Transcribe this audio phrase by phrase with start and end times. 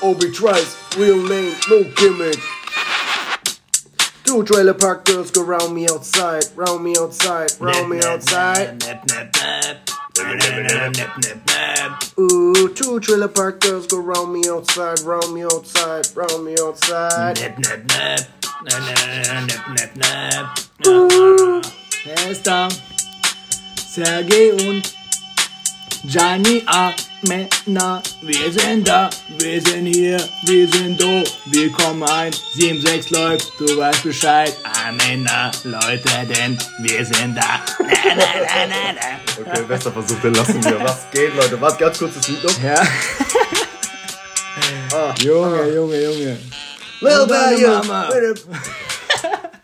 [0.00, 2.38] Obi Trice, real name, no gimmick.
[4.24, 8.82] Two trailer park girls go round me outside, round me outside, round me outside.
[12.18, 17.38] Ooh, two trailer park girls go round me outside, round me outside, round me outside.
[22.04, 22.68] Wer ist da?
[23.90, 24.97] Sergej und
[26.04, 28.02] Gianni Amena.
[28.22, 32.32] Wir sind da, wir sind hier, wir sind do, wir kommen ein.
[32.56, 34.56] 7-6 läuft, du weißt Bescheid.
[34.86, 37.60] Amena, Leute, denn wir sind da.
[37.78, 39.50] Na, na, na, na, na.
[39.52, 40.80] Okay, bester Versuch, den lassen wir.
[40.84, 41.60] Was geht, Leute?
[41.60, 42.62] Was ganz kurz das Lied noch?
[42.62, 42.82] Ja.
[44.92, 46.38] Ah, Junge, Junge, Junge.
[47.00, 48.08] Little deine Baby, Mama.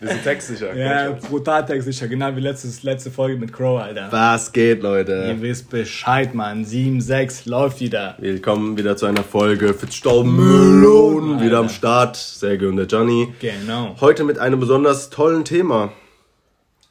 [0.04, 0.76] Wir sind textsicher.
[0.76, 4.08] Ja, brutal textsicher, genau wie letztes, letzte Folge mit Crow, Alter.
[4.10, 5.36] Was geht, Ihr Leute?
[5.40, 6.66] wisst Bescheid, Mann.
[6.66, 8.14] 7-6 läuft wieder.
[8.18, 11.40] Willkommen wieder zu einer Folge Fitzstauben Melon.
[11.40, 12.16] Wieder am Start.
[12.16, 13.32] Sergej und der Johnny.
[13.40, 13.96] Genau.
[13.98, 15.90] Heute mit einem besonders tollen Thema.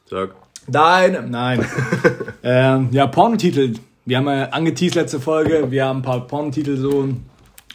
[0.09, 0.33] Sag.
[0.65, 1.63] Nein, nein.
[2.43, 3.75] ähm, ja, Pornotitel.
[4.05, 5.69] Wir haben ja angeteased letzte Folge.
[5.69, 7.09] Wir haben ein paar Pornotitel so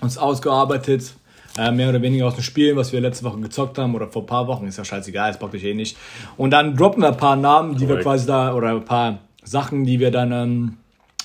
[0.01, 1.13] uns ausgearbeitet.
[1.59, 4.23] Äh, mehr oder weniger aus dem Spiel, was wir letzte Woche gezockt haben oder vor
[4.23, 4.67] ein paar Wochen.
[4.67, 5.97] Ist ja scheißegal, es bockt euch eh nicht.
[6.37, 8.05] Und dann droppen wir ein paar Namen, die wir Korrekt.
[8.05, 10.77] quasi da, oder ein paar Sachen, die wir dann ähm,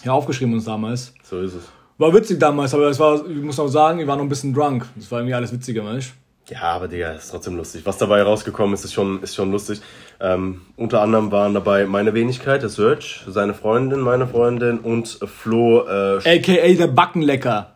[0.03, 1.13] ja, aufgeschrieben uns damals.
[1.23, 1.63] So ist es.
[1.99, 4.53] War witzig damals, aber es war, ich muss auch sagen, wir waren noch ein bisschen
[4.53, 4.87] drunk.
[4.95, 6.13] Das war irgendwie alles witziger, Mensch.
[6.53, 7.81] Ja, aber Digga, ist trotzdem lustig.
[7.83, 9.81] Was dabei rausgekommen ist, ist schon, ist schon lustig.
[10.19, 15.87] Ähm, unter anderem waren dabei meine Wenigkeit, der Search, seine Freundin, meine Freundin und Flo.
[15.87, 17.71] Äh, AKA der Backenlecker.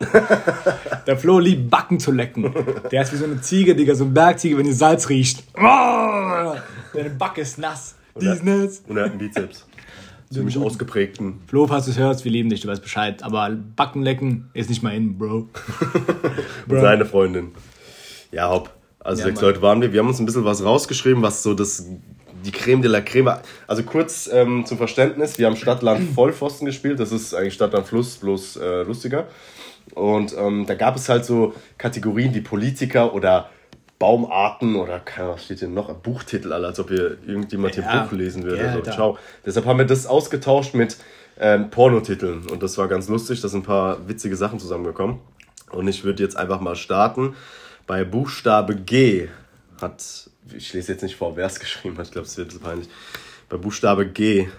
[1.07, 2.53] der Flo liebt Backen zu lecken.
[2.91, 5.43] Der ist wie so eine Ziege, Digga, so ein Bergziege, wenn die Salz riecht.
[5.55, 7.95] Deine Backe ist nass.
[8.21, 8.83] Die ist nass.
[8.87, 9.65] und er hat einen Bizeps.
[10.31, 11.39] Ziemlich ausgeprägten.
[11.47, 13.23] Flo, falls du es hörst, wir lieben dich, du weißt Bescheid.
[13.23, 15.49] Aber Backen lecken ist nicht mal in, Bro.
[16.67, 17.53] Und seine Freundin.
[18.31, 18.69] Ja, hopp.
[18.99, 19.49] Also Ja, sechs Mann.
[19.49, 19.93] Leute waren wir.
[19.93, 21.85] Wir haben uns ein bisschen was rausgeschrieben, was so das
[22.43, 23.37] die Creme de la Creme.
[23.65, 26.99] Also kurz ähm, zum Verständnis, wir haben Stadtland Vollpfosten gespielt.
[26.99, 29.27] Das ist eigentlich Stadtland Fluss, bloß äh, lustiger.
[29.93, 33.49] Und ähm, da gab es halt so Kategorien wie Politiker oder
[33.99, 35.91] Baumarten oder keine Ahnung, was steht hier noch?
[35.95, 38.03] Buchtitel, alle, als ob hier irgendjemand hier Ja.
[38.03, 38.57] Buch lesen würde.
[38.61, 38.91] Ja, so, Alter.
[38.91, 39.17] ciao.
[39.45, 40.97] Deshalb haben wir das ausgetauscht mit
[41.39, 42.45] ähm, Pornotiteln.
[42.51, 43.41] Und das war ganz lustig.
[43.41, 45.19] Da sind ein paar witzige Sachen zusammengekommen.
[45.71, 47.35] Und ich würde jetzt einfach mal starten.
[47.87, 49.29] Bei Buchstabe G
[49.81, 50.03] hat,
[50.53, 52.89] ich lese jetzt nicht vor, wer es geschrieben hat, ich glaube, es wird so peinlich.
[53.47, 54.49] Bei Buchstabe G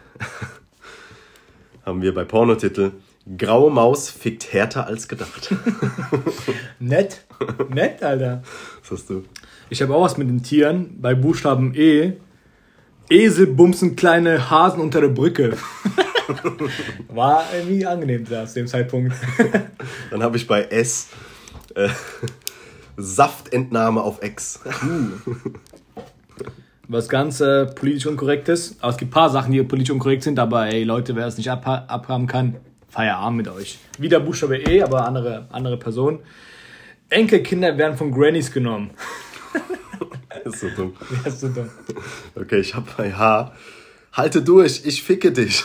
[1.84, 2.92] haben wir bei Pornotitel
[3.36, 5.54] Graue Maus fickt härter als gedacht.
[6.78, 7.26] Nett.
[7.68, 8.42] Nett, Alter.
[8.80, 9.24] Was hast du?
[9.68, 10.98] Ich habe auch was mit den Tieren.
[10.98, 12.14] Bei Buchstaben E.
[13.10, 15.58] Esel bumsen kleine Hasen unter der Brücke.
[17.08, 19.14] War irgendwie angenehm da zu dem Zeitpunkt.
[20.10, 21.08] Dann habe ich bei S
[21.74, 21.90] äh,
[22.98, 24.60] Saftentnahme auf Ex.
[26.88, 28.76] Was ganz äh, politisch unkorrekt ist.
[28.80, 31.36] Aber es gibt ein paar Sachen, die politisch unkorrekt sind, aber ey, Leute, wer es
[31.36, 32.56] nicht abha abhaben kann,
[32.88, 33.78] Feierabend mit euch.
[33.98, 36.20] Wieder Buchstabe E, aber andere, andere Person.
[37.10, 38.90] Enkelkinder werden von Grannies genommen.
[40.44, 40.94] ist so dumm.
[41.24, 41.70] Das ist so dumm.
[42.34, 43.52] Okay, ich habe bei H
[44.12, 45.62] Halte durch, ich ficke dich.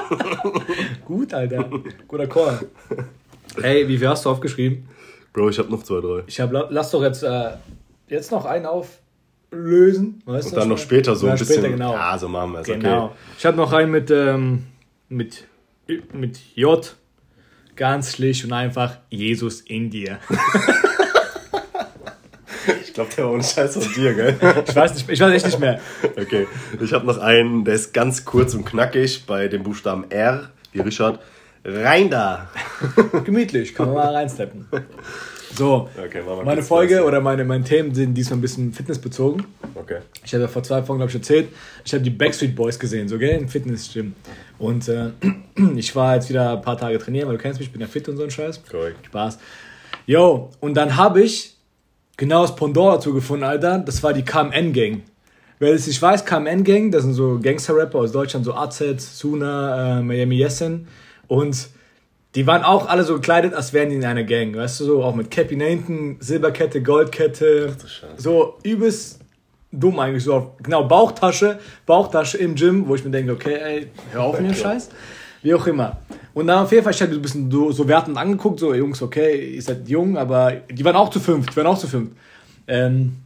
[1.04, 1.68] Gut, Alter.
[2.08, 2.60] Guter Call.
[3.60, 4.88] Ey, wie viel hast du aufgeschrieben?
[5.32, 6.22] Bro, ich habe noch zwei, drei.
[6.26, 7.50] Ich hab, lass doch jetzt, äh,
[8.08, 10.22] jetzt noch einen auflösen.
[10.24, 11.56] Weißt Und dann noch später so ein bisschen.
[11.58, 11.92] Später, genau.
[11.92, 12.66] Ja, so machen wir es.
[12.66, 13.06] genau.
[13.06, 13.14] Okay.
[13.38, 14.66] Ich habe noch einen mit, ähm,
[15.08, 15.44] mit,
[16.12, 16.96] mit J.
[17.76, 20.18] Ganz schlicht und einfach Jesus in dir.
[22.82, 24.36] Ich glaube, der war ohne Scheiß von dir, gell?
[24.66, 25.80] Ich weiß, nicht, ich weiß echt nicht mehr.
[26.02, 26.46] Okay,
[26.78, 30.80] ich habe noch einen, der ist ganz kurz und knackig bei dem Buchstaben R, wie
[30.80, 31.20] Richard.
[31.64, 32.50] Rein da!
[33.24, 34.66] Gemütlich, kann man mal reinsteppen.
[35.56, 37.08] So, Okay, meine Folge Pause.
[37.08, 39.44] oder meine, meine Themen sind diesmal ein bisschen fitnessbezogen.
[39.74, 39.98] Okay.
[40.24, 41.48] Ich habe ja vor zwei Folgen, glaube ich, erzählt,
[41.84, 44.14] ich habe die Backstreet Boys gesehen, so, gell, im Fitnessgym.
[44.58, 45.10] Und äh,
[45.76, 47.88] ich war jetzt wieder ein paar Tage trainieren, weil du kennst mich, ich bin ja
[47.88, 48.62] fit und so ein Scheiß.
[48.70, 49.06] Korrekt.
[49.06, 49.38] Spaß.
[50.06, 51.56] Yo, und dann habe ich
[52.16, 53.78] genau das Pendant dazu gefunden, Alter.
[53.78, 55.02] Das war die KMN-Gang.
[55.58, 60.02] Wer es nicht weiß, KMN-Gang, das sind so Gangster-Rapper aus Deutschland, so AZ, Suna, äh,
[60.02, 60.86] Miami Yessen.
[61.28, 61.68] Und
[62.34, 64.54] die waren auch alle so gekleidet, als wären die in einer Gang.
[64.54, 67.74] Weißt du, so auch mit Cappy hinten, Silberkette, Goldkette.
[67.80, 68.14] Scheiße.
[68.16, 69.20] So übelst
[69.72, 70.24] dumm eigentlich.
[70.24, 74.40] So auf, genau, Bauchtasche, Bauchtasche im Gym, wo ich mir denke, okay, ey, hör auf
[74.40, 74.90] mit dem Scheiß.
[75.42, 75.98] Wie auch immer.
[76.34, 78.74] Und dann auf jeden Fall, ich die so ein bisschen so, so wertend angeguckt, so,
[78.74, 81.88] Jungs, okay, ihr seid jung, aber die waren auch zu fünft, die waren auch zu
[81.88, 82.12] fünft.
[82.68, 83.16] Ähm,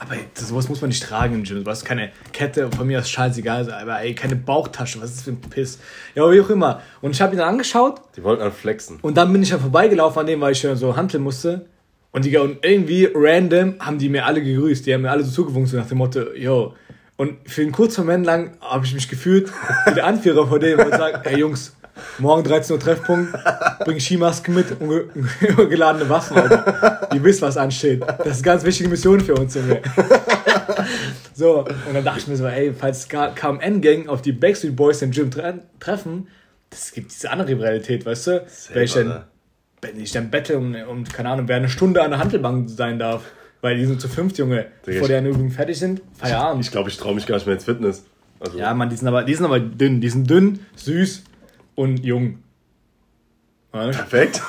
[0.00, 1.64] Aber sowas muss man nicht tragen im Gym.
[1.64, 5.24] Du hast keine Kette, von mir ist scheißegal, aber ey, keine Bauchtasche, was ist das
[5.24, 5.78] für ein Piss?
[6.14, 6.82] Ja, wie auch immer.
[7.00, 8.00] Und ich habe ihn dann angeschaut.
[8.16, 8.98] Die wollten dann flexen.
[9.02, 11.66] Und dann bin ich dann vorbeigelaufen an dem, weil ich schon so handeln musste.
[12.10, 14.86] Und, die, und irgendwie random haben die mir alle gegrüßt.
[14.86, 16.74] Die haben mir alle so zugewunken, so nach dem Motto, yo.
[17.16, 19.52] Und für einen kurzen Moment lang habe ich mich gefühlt
[19.86, 21.76] wie der Anführer von dem und sagt, ey Jungs,
[22.18, 23.32] morgen 13 Uhr Treffpunkt,
[23.84, 25.10] bring Skimasken mit und
[25.70, 27.08] geladene Waffen, Alter.
[27.12, 28.02] Ihr wisst, was ansteht.
[28.02, 29.82] Das ist eine ganz wichtige Mission für uns, Junge.
[31.34, 35.12] So, und dann dachte ich mir so, ey, falls KMN-Gang auf die Backstreet Boys im
[35.12, 36.26] Gym tre treffen,
[36.68, 38.46] das gibt diese andere Rivalität, weißt du?
[38.72, 39.24] Wenn ich dann,
[39.80, 42.98] wenn ich dann bettle und, und, keine Ahnung, wer eine Stunde an der Handelbank sein
[42.98, 43.22] darf,
[43.60, 46.64] weil die sind zu fünft, Junge, bevor die an Übungen fertig sind, Feierabend.
[46.64, 48.04] Ich glaube, ich traue mich gar nicht mehr ins Fitness.
[48.40, 50.00] Also ja, man, die sind, aber, die sind aber dünn.
[50.00, 51.22] Die sind dünn, süß
[51.78, 52.42] und jung.
[53.70, 54.42] Perfekt.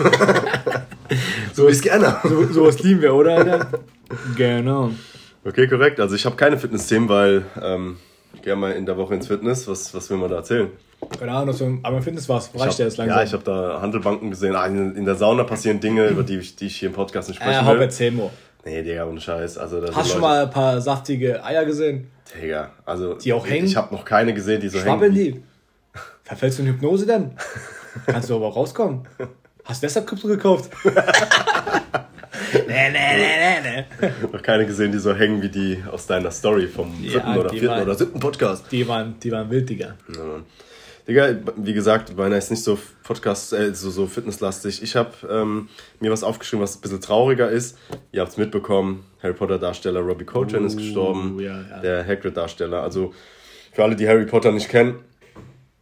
[1.54, 2.18] so ist gerne.
[2.24, 3.38] So, sowas lieben wir, oder?
[3.38, 3.68] Alter?
[4.36, 4.92] genau.
[5.46, 6.00] Okay, korrekt.
[6.00, 7.98] Also ich habe keine Fitness-Themen, weil ähm,
[8.34, 9.68] ich gehe mal in der Woche ins Fitness.
[9.68, 10.70] Was, was will man da erzählen?
[11.20, 12.50] Keine Ahnung, so, aber Fitness war es.
[12.56, 13.18] Reicht der jetzt langsam?
[13.18, 14.56] Ja, ich habe da Handelbanken gesehen.
[14.56, 17.30] Ah, in, in, der Sauna passieren Dinge, über die ich, die ich hier im Podcast
[17.30, 17.81] nicht sprechen äh, will.
[17.81, 18.31] erzähl mal.
[18.66, 19.60] Nee, Digga, ohne Scheiß.
[19.60, 22.10] Also, Hast du schon mal ein paar saftige Eier gesehen?
[22.42, 23.14] Digga, also.
[23.14, 23.68] Die auch hängen?
[23.68, 25.34] Ich habe noch keine gesehen, die so Schwabbeln hängen.
[25.36, 25.44] die?
[26.30, 27.31] Verfällst du in Hypnose denn?
[28.06, 29.02] Kannst du aber rauskommen.
[29.66, 30.70] Hast du deshalb Krypto gekauft?
[30.86, 30.94] nee,
[32.68, 34.10] nee, nee, nee, nee.
[34.31, 37.50] Noch keine gesehen, die so hängen wie die aus deiner Story vom dritten ja, oder
[37.50, 38.72] vierten waren, oder siebten Podcast.
[38.72, 39.96] Die waren, die waren wild, Digga.
[40.16, 40.44] Ja,
[41.08, 44.84] Digga, wie gesagt, meiner ist nicht so Podcast, äh, so, so fitnesslastig.
[44.84, 45.68] Ich habe ähm,
[46.00, 47.76] mir was aufgeschrieben, was ein bisschen trauriger ist.
[48.12, 51.40] Ihr habt es mitbekommen, Harry Potter Darsteller Robbie Coltrane uh, ist gestorben.
[51.40, 51.80] Ja, ja.
[51.80, 52.84] Der Hagrid Darsteller.
[52.84, 53.16] Also
[53.72, 55.00] für alle, die Harry Potter nicht kennen,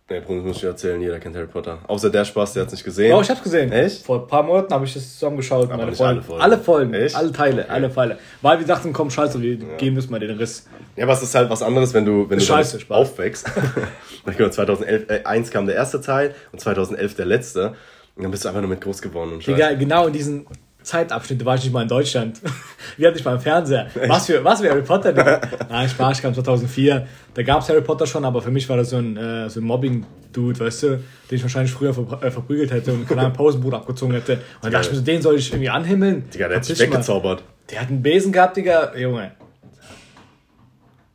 [0.10, 1.80] Nee, Bruno, muss ich erzählen, jeder kennt Harry Potter.
[1.86, 3.14] Außer der Spaß, der hat es nicht gesehen.
[3.14, 3.70] Oh, ich hab's gesehen.
[3.74, 4.06] Echt?
[4.06, 5.70] Vor ein paar Monaten habe ich das zusammengeschaut.
[5.70, 6.42] Aber nicht alle Folgen.
[6.42, 6.94] Alle Folgen.
[6.94, 7.14] Echt?
[7.14, 7.72] Alle Teile, okay.
[7.72, 8.18] alle Pfeile.
[8.42, 9.76] Weil wir dachten, komm, scheiße, wir ja.
[9.78, 10.66] geben müssen mal den Riss.
[10.96, 13.52] Ja, aber es ist halt was anderes, wenn du, wenn du scheiße, aufwächst.
[14.26, 17.76] 2011 äh, eins kam der erste Teil und 2011 der letzte.
[18.16, 19.56] Und dann bist du einfach nur mit groß geworden und scheiße.
[19.56, 20.48] Digga, genau in diesen
[20.88, 22.42] Zeitabschnitte war ich nicht mal in Deutschland.
[22.98, 23.88] Wir hatten nicht mal im Fernseher.
[24.08, 25.14] Was für, was für Harry Potter?
[25.70, 27.08] Nein, Spaß, ich kam 2004.
[27.34, 29.60] Da gab es Harry Potter schon, aber für mich war das so ein, äh, so
[29.60, 33.74] ein Mobbing-Dude, weißt du, den ich wahrscheinlich früher ver äh, verprügelt hätte und einen Pausenbrot
[33.74, 34.34] abgezogen hätte.
[34.34, 36.30] Und dann dachte ich mir so, den soll ich irgendwie anhimmeln.
[36.34, 37.44] Digga, der hat sich weggezaubert.
[37.70, 38.96] Der hat einen Besen gehabt, Digga.
[38.96, 39.32] Junge.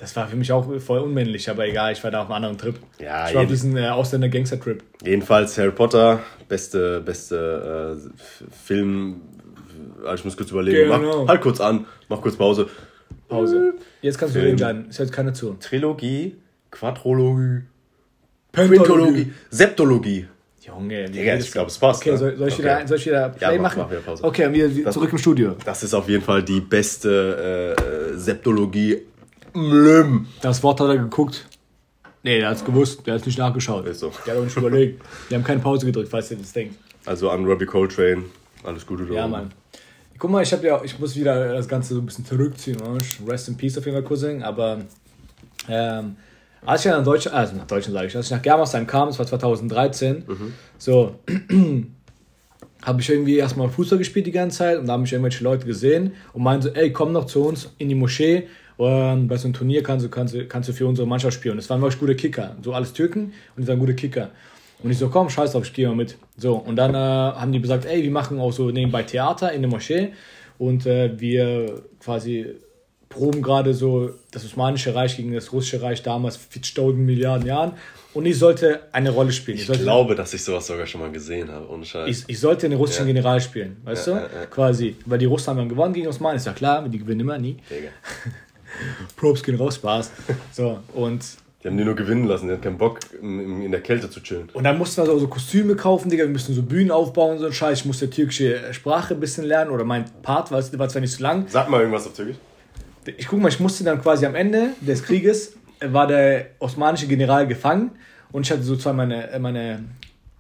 [0.03, 2.59] Das war für mich auch voll unmännlich, aber egal, ich war da auf einem anderen
[2.59, 2.75] Trip.
[2.99, 4.83] Ja, ich war auf diesen äh, Ausländer-Gangster-Trip.
[5.05, 9.21] Jedenfalls Harry Potter, beste, beste äh, Film,
[10.15, 10.91] ich muss kurz überlegen.
[10.91, 11.23] Genau.
[11.23, 12.69] Mach, halt kurz an, mach kurz Pause.
[13.29, 13.75] Pause.
[14.03, 14.87] Jetzt kannst du reden, Jan.
[14.91, 15.55] Es hört keiner zu.
[15.55, 16.37] Trilogie,
[16.71, 17.63] Quadrologie,
[18.53, 20.27] Pentologie, Septologie.
[20.61, 22.03] Junge, Digga, ich glaube, es passt.
[22.03, 22.19] Okay, ne?
[22.19, 22.63] soll, soll, ich okay.
[22.63, 23.83] wieder, soll ich wieder Play ja, mach, machen?
[23.83, 24.25] Mach wieder Pause.
[24.25, 25.57] Okay, wir das, zurück im Studio.
[25.65, 29.03] Das ist auf jeden Fall die beste äh, Septologie.
[29.55, 30.27] Mlüm.
[30.41, 31.47] Das Wort hat er geguckt.
[32.23, 33.87] Nee, der hat es gewusst, der hat es nicht nachgeschaut.
[33.87, 34.13] Ist so.
[34.25, 35.03] Der hat auch nicht überlegt.
[35.29, 36.77] Wir haben keine Pause gedrückt, falls ihr das denkt.
[37.05, 38.25] Also an Robbie Coltrane,
[38.63, 39.53] alles Gute Ja, Mann.
[40.23, 42.77] Guck mal, ich habe ja, ich muss wieder das Ganze so ein bisschen zurückziehen.
[42.77, 42.97] Ne?
[43.29, 44.45] Rest in Peace auf jeden Fall, Cousin.
[44.45, 44.79] Aber
[45.69, 46.15] ähm,
[46.65, 49.19] als ich nach Deutschland, also nach Deutschland sage ich, als ich nach Germersheim kam, das
[49.19, 50.53] war 2013, mhm.
[50.79, 51.17] so
[52.83, 55.67] habe ich irgendwie erstmal Fußball gespielt die ganze Zeit und da haben mich irgendwelche Leute
[55.67, 58.47] gesehen und meinten so, ey, komm noch zu uns in die Moschee
[58.77, 61.57] und bei so einem Turnier kannst du, kannst, du, kannst du für unsere Mannschaft spielen.
[61.57, 64.31] Das waren wirklich gute Kicker, so alles Türken und die waren gute Kicker.
[64.83, 66.17] Und ich so, komm, scheiß drauf, ich gehe mal mit.
[66.37, 69.63] So, und dann äh, haben die gesagt, ey, wir machen auch so nebenbei Theater in
[69.63, 70.13] der Moschee
[70.59, 72.57] und äh, wir quasi
[73.09, 77.73] proben gerade so das Osmanische Reich gegen das Russische Reich damals, 40.000 Milliarden Jahren.
[78.15, 79.57] Und ich sollte eine Rolle spielen.
[79.57, 82.09] Ich, ich sollte, glaube, dass ich sowas sogar schon mal gesehen habe, ohne Scheiß.
[82.09, 83.15] Ich, ich sollte einen russischen ja.
[83.15, 84.21] General spielen, weißt ja, du?
[84.21, 84.97] Ja, Quasi.
[85.07, 87.57] Weil die Russen haben dann gewonnen gegen Osmanen, ist ja klar, die gewinnen immer nie.
[89.17, 90.11] Probes gehen raus, Spaß.
[90.53, 91.23] So, und
[91.63, 94.49] die haben die nur gewinnen lassen, die hatten keinen Bock, in, der Kälte zu chillen.
[94.53, 97.39] Und dann mussten wir so, so Kostüme kaufen, Digga, wir mussten so Bühnen aufbauen und
[97.39, 97.81] so ein Scheiß.
[97.81, 101.13] Ich musste türkische Sprache ein bisschen lernen oder mein Part, weil es war zwar nicht
[101.13, 101.47] so lang.
[101.49, 102.37] Sag mal irgendwas auf Türkisch.
[103.17, 107.47] Ich guck mal, ich musste dann quasi am Ende des Krieges, war der osmanische General
[107.47, 107.93] gefangen
[108.33, 109.85] und ich hatte so zwei meine, meine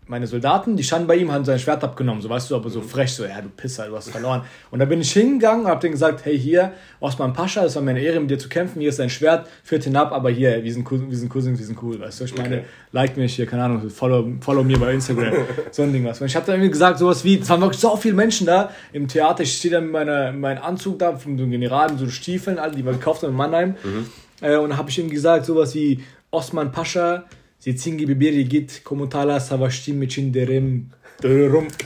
[0.06, 2.80] meine Soldaten, die standen bei ihm, haben sein Schwert abgenommen, so weißt du, aber so
[2.80, 4.42] frech, so, ja, du Pisser, du hast verloren.
[4.72, 7.82] Und da bin ich hingegangen und hab denen gesagt, hey, hier, Osman Pascha, es war
[7.82, 10.64] meine Ehre, mit dir zu kämpfen, hier ist dein Schwert, führt ihn ab, aber hier,
[10.64, 12.64] wir sind, wir sind Cousins, wir sind cool, weißt du, ich meine, okay.
[12.90, 15.34] like mich hier, keine Ahnung, follow, follow mir bei Instagram,
[15.70, 16.20] so ein Ding was.
[16.20, 18.70] Und ich hab dann irgendwie gesagt, sowas wie, es waren wirklich so viele Menschen da
[18.92, 22.00] im Theater, ich stehe dann mit meiner, meinem Anzug da, von so einem General, mit
[22.00, 24.06] so Stiefeln, alle, die wir gekauft haben in Mannheim, mhm.
[24.40, 27.24] äh, und da hab ich ihm gesagt, sowas wie, Osman Pascha,
[27.62, 30.90] Sitzingi Bibiri git Komutala Savashtim Michinderem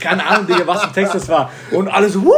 [0.01, 1.51] Keine Ahnung, Digga, was im Text das war.
[1.69, 2.31] Und alle so, Wuh!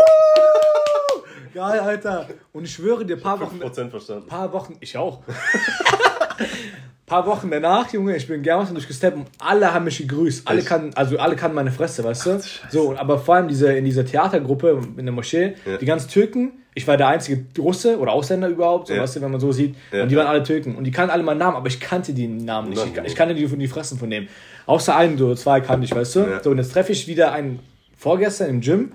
[1.53, 2.27] Geil, Alter.
[2.51, 3.61] Und ich schwöre dir, paar Wochen.
[3.63, 4.27] 5% verstanden.
[4.27, 5.21] Paar Wochen, ich auch.
[7.05, 10.45] paar Wochen danach, Junge, ich bin Germas durchgesteppt und alle haben mich gegrüßt.
[10.45, 12.41] Alle kannten, also alle kannten meine Fresse, weißt du?
[12.69, 15.77] so, aber vor allem diese, in dieser Theatergruppe in der Moschee, Ja.
[15.77, 19.01] die ganzen Türken, ich war der einzige Russe oder Ausländer überhaupt, so, Ja.
[19.01, 19.75] weißt du, wenn man so sieht.
[19.91, 20.03] Ja.
[20.03, 20.75] Und die waren alle Türken.
[20.75, 22.81] Und die kannten alle meinen Namen, aber ich kannte die Namen nicht.
[22.85, 24.27] Ich, ich kannte die von die Fressen von dem.
[24.65, 26.19] Außer einen, so zwei kannte ich, weißt du?
[26.21, 26.43] Ja.
[26.43, 27.59] So, und jetzt treffe ich wieder einen
[27.97, 28.79] vorgestern im Gym.
[28.79, 28.91] Und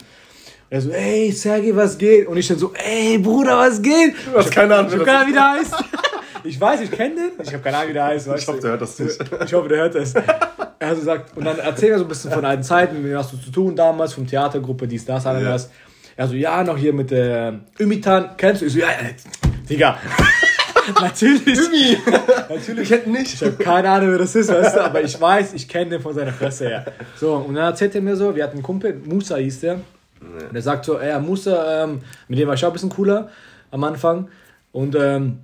[0.70, 2.26] er so, ey, Sergej, was geht?
[2.26, 4.14] Und ich dann so, ey, Bruder, was geht?
[4.32, 5.74] Du hast keine Ahnung, Ich hab keine Ahnung, wie der heißt.
[6.44, 7.30] Ich weiß, ich kenne den.
[7.42, 8.28] Ich habe keine Ahnung, wie der heißt.
[8.28, 9.18] weißt Ich hoffe, der hört das nicht.
[9.46, 10.14] Ich hoffe, der hört das.
[10.14, 10.24] Er
[10.90, 13.32] hat so gesagt, und dann erzähl mir so ein bisschen von alten Zeiten, wie hast
[13.32, 15.70] du zu tun damals, von Theatergruppe, dies, das, alles.
[16.16, 18.66] Er so, ja, noch hier mit der Ümitan, kennst du?
[18.66, 19.10] Ich so, ja, ja,
[19.68, 19.98] Digga.
[21.00, 21.58] Natürlich.
[21.58, 21.98] Ümi!
[22.48, 22.82] Natürlich.
[22.82, 23.34] Ich hätte nicht.
[23.34, 26.00] Ich habe keine Ahnung, wer das ist, weißt du, aber ich weiß, ich kenne den
[26.00, 26.84] von seiner Fresse her.
[27.16, 29.80] So, und dann erzählt er mir so, wir hatten einen Kumpel, Musa hieß der.
[30.20, 33.30] Und er sagt so, ey, Musa, ähm, mit dem war ich auch ein bisschen cooler
[33.70, 34.28] am Anfang.
[34.72, 35.40] Und ähm,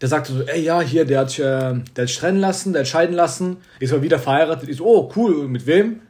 [0.00, 2.72] der sagte so, ey, ja, hier, der hat sich, äh, der hat sich trennen lassen,
[2.72, 4.68] der hat scheiden lassen, ist mal wieder verheiratet.
[4.68, 6.00] Ich so, oh, cool, mit wem?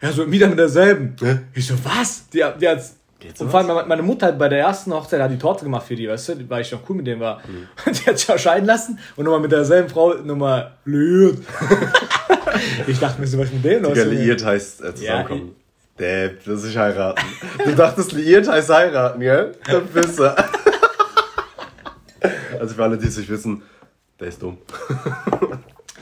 [0.00, 1.16] Ja, so, wieder mit derselben.
[1.20, 1.40] Hä?
[1.54, 2.28] Ich so, was?
[2.30, 5.30] Die, die hat's, Geht's und vor allem meine- Mutter hat bei der ersten Hochzeit hat
[5.30, 7.40] die Torte gemacht für die, weißt du, weil ich noch cool mit dem war.
[7.86, 11.38] Und die hat sich auch scheiden lassen und nochmal mit derselben Frau nochmal liiert.
[12.86, 13.94] ich dachte mir so, was ist mit dem los?
[13.94, 14.20] Digga, Junge?
[14.20, 15.56] liiert heißt äh, zusammenkommen.
[15.98, 17.24] Depp, das ist heiraten.
[17.64, 19.56] Du dachtest, liiert heißt heiraten, gell?
[19.66, 20.36] Der Pisser.
[22.58, 23.60] Also für alle, die es nicht wissen,
[24.18, 24.56] der ist dumm.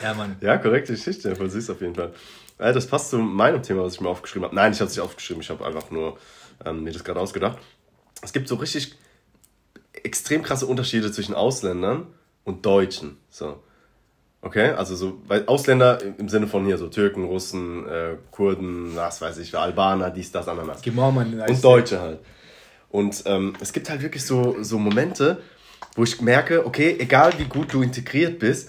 [0.00, 0.36] Ja, Mann.
[0.40, 2.12] Ja, korrekte Geschichte, voll süß auf jeden Fall.
[2.60, 4.54] Ja, das passt zu meinem Thema, was ich mir aufgeschrieben habe.
[4.54, 6.16] Nein, ich habe es nicht aufgeschrieben, ich habe einfach nur
[6.64, 7.58] ähm, mir das gerade ausgedacht.
[8.22, 8.94] Es gibt so richtig
[9.92, 12.06] extrem krasse Unterschiede zwischen Ausländern
[12.44, 13.18] und Deutschen.
[13.30, 13.62] So.
[14.40, 19.20] Okay, also so, weil Ausländer im- Sinne von hier so Türken, Russen, äh, Kurden, was
[19.20, 20.76] weiß ich, Albaner, dies, das, mal Mann.
[21.48, 22.18] Und Deutsche halt.
[22.90, 25.40] Und ähm, es gibt halt wirklich so, so Momente,
[25.94, 28.68] wo ich merke, okay, egal wie gut du integriert bist,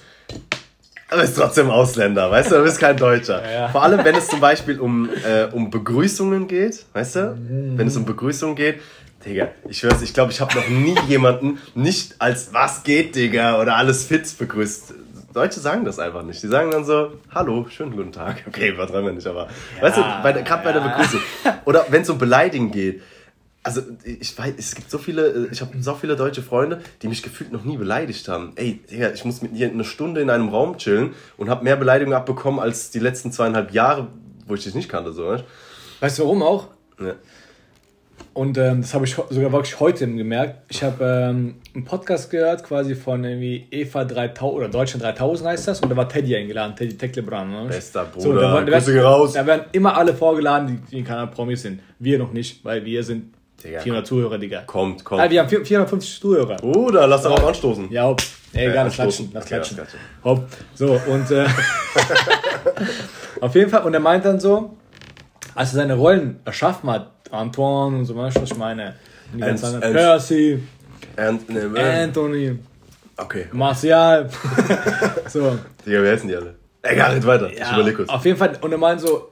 [1.16, 3.44] du bist trotzdem Ausländer, weißt du, du bist kein Deutscher.
[3.44, 3.68] Ja, ja.
[3.70, 7.38] Vor allem, wenn es zum Beispiel um, äh, um Begrüßungen geht, weißt du,
[7.76, 8.80] wenn es um Begrüßungen geht,
[9.26, 13.62] Digga, ich schwör's, ich glaube, ich habe noch nie jemanden nicht als was geht, Digga,
[13.62, 14.94] oder alles fit begrüßt.
[15.34, 16.44] Deutsche sagen das einfach nicht.
[16.44, 18.44] Die sagen dann so, hallo, schönen guten Tag.
[18.48, 19.48] Okay, übertreiben wir nicht, aber
[19.82, 20.88] weißt du, gerade bei der ja.
[20.88, 21.22] Begrüßung.
[21.66, 23.02] Oder wenn es um Beleidigen geht.
[23.66, 27.24] Also ich weiß, es gibt so viele, ich habe so viele deutsche Freunde, die mich
[27.24, 28.52] gefühlt noch nie beleidigt haben.
[28.56, 31.78] Ey, Digga, ich muss mit dir eine Stunde in einem Raum chillen und habe mehr
[31.78, 34.08] Beleidigungen abbekommen als die letzten zweieinhalb Jahre,
[34.48, 35.44] wo ich dich nicht kannte, so, weißt
[36.02, 36.68] Weißt du warum auch?
[37.00, 37.14] Ja.
[38.34, 40.64] Und ähm, das habe ich sogar wirklich heute gemerkt.
[40.70, 45.68] Ich habe ähm, einen Podcast gehört, quasi von irgendwie Eva 3000 oder Deutschland 3000 heißt
[45.68, 45.80] das.
[45.82, 47.50] Und da war Teddy eingeladen, Teddy Teklebran.
[47.52, 47.68] Ne?
[47.70, 49.34] Bester So, Bruder, da, war- da, Grüße gehen raus.
[49.34, 51.80] da werden immer alle vorgeladen, die, die keine Promis sind.
[52.00, 54.62] Wir noch nicht, weil wir sind Digga, 400 Zuhörer, Digga.
[54.66, 55.22] Kommt, kommt.
[55.22, 56.58] Ah, wir haben vier- 450 Zuhörer.
[56.58, 57.92] Bruder, lass darauf anstoßen.
[57.92, 58.22] Ja, hopp.
[58.54, 59.78] Ey, egal, lass klatschen, lass Okay, klatschen.
[59.78, 60.00] klatschen.
[60.24, 60.48] Hopp.
[60.76, 61.46] So, und äh,
[63.42, 64.76] auf jeden Fall, und er meint dann so,
[65.56, 68.96] als er seine Rollen erschaffen hat, Antoine und so, weißt du, was ich meine?
[69.32, 70.64] Und die ganzen anderen, Percy,
[71.18, 72.60] ne, äh, Anthony,
[73.18, 73.46] okay.
[73.52, 74.30] Martial.
[75.28, 75.58] so.
[75.86, 76.56] Digga, wie heißen die alle?
[76.84, 77.50] Egal, red weiter.
[77.52, 78.10] ich Ja, überleg kurz.
[78.10, 79.32] Auf jeden Fall, und er meint so,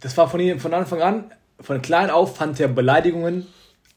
[0.00, 1.24] das war von ihm von Anfang an,
[1.60, 3.46] von klein auf fand er Beleidigungen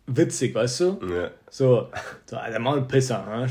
[0.08, 1.00] witzig, weißt du?
[1.14, 1.30] Ja.
[1.50, 1.90] So,
[2.26, 3.24] so Alter, Maulpisser.
[3.26, 3.48] Ne?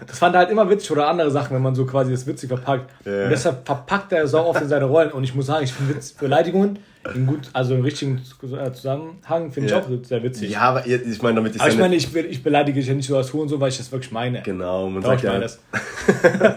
[0.06, 2.48] Das fand er halt immer witzig oder andere Sachen, wenn man so quasi das witzig
[2.48, 2.90] verpackt.
[3.04, 3.24] Ja.
[3.24, 5.12] Und deshalb verpackt er so oft in seine Rollen.
[5.12, 6.78] Und ich muss sagen, ich finde Beleidigungen
[7.14, 9.80] in gut, also im richtigen äh, Zusammenhang finde ich Ja.
[9.80, 10.50] auch sehr witzig.
[10.50, 13.06] Ja, aber ich meine, damit ist Aber ich meine, ich, ich beleidige dich ja nicht
[13.06, 14.42] so als Huren so, weil ich das wirklich meine.
[14.42, 15.60] Genau, man Doch, sagt ich ja, das.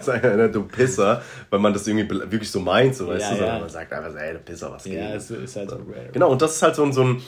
[0.04, 3.36] sagt ja du Pisser, weil man das irgendwie wirklich so meint, so, weißt Ja, du,
[3.36, 3.60] sondern ja.
[3.60, 4.94] man sagt einfach ey, du Pisser, was geht?
[4.94, 5.78] Ja, es ist halt so.
[6.12, 7.22] Genau, und das ist halt so ein, so ein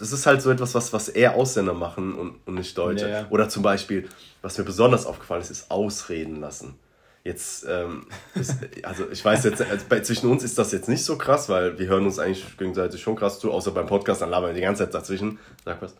[0.00, 3.08] das ist halt so etwas, was, was eher Ausländer machen und, und nicht Deutsche.
[3.08, 3.26] Ja, ja.
[3.30, 4.08] Oder zum Beispiel,
[4.42, 6.74] was mir besonders aufgefallen ist, ist Ausreden lassen.
[7.22, 11.04] Jetzt, ähm, ist, also ich weiß jetzt, also bei, zwischen uns ist das jetzt nicht
[11.04, 14.30] so krass, weil wir hören uns eigentlich gegenseitig schon krass zu, außer beim Podcast, dann
[14.30, 15.38] labern wir die ganze Zeit dazwischen.
[15.64, 15.94] Sag was.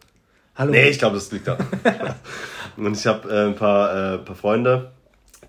[0.56, 0.72] Hallo.
[0.72, 1.56] Nee, ich glaube, das liegt da.
[2.76, 4.92] und ich habe äh, ein paar, äh, paar Freunde,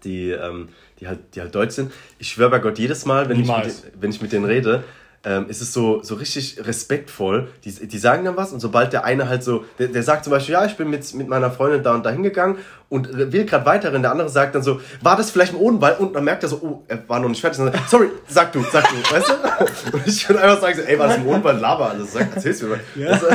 [0.03, 1.91] die, ähm, die, halt, die halt deutsch sind.
[2.19, 4.83] Ich schwöre bei Gott, jedes Mal, wenn, ich mit, den- wenn ich mit denen rede,
[5.23, 7.49] ähm, ist es so, so richtig respektvoll.
[7.63, 10.31] Die, die sagen dann was und sobald der eine halt so, der, der sagt zum
[10.31, 12.57] Beispiel, ja, ich bin mit, mit meiner Freundin da und da hingegangen
[12.89, 15.99] und will gerade weiterrennen, der andere sagt dann so, war das vielleicht im Odenwald?
[15.99, 17.59] Und dann merkt er so, oh, er war noch nicht fertig.
[17.61, 19.93] Und dann, sorry, sag du, sag du, weißt du?
[19.97, 21.61] Und ich würde einfach sagen, so, ey, war das im Odenwald?
[21.61, 22.79] Laber alles, sag, erzähl's mir mal.
[22.95, 23.17] Ja.
[23.17, 23.27] Du?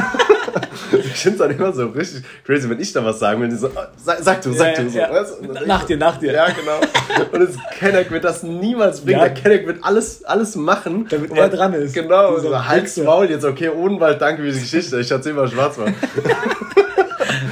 [0.92, 3.56] Ich finde es dann immer so richtig crazy, wenn ich da was sagen will, die
[3.56, 4.90] so, ah, sag, sag du, sag Ja, du.
[4.90, 5.10] So, ja.
[5.10, 6.32] weißt Nach dir, nach dir.
[6.32, 6.80] Ja, genau.
[7.32, 9.18] Und das Kenneck wird das niemals bringen.
[9.18, 9.28] Ja.
[9.28, 11.06] Der Kenneck wird alles, alles machen.
[11.10, 11.94] Damit er dran ist.
[11.94, 12.38] Genau.
[12.38, 13.04] So, Wichser.
[13.04, 15.00] Maul jetzt, okay, Odenwald, danke für die Geschichte.
[15.00, 15.94] Ich erzähl mal Schwarzwald.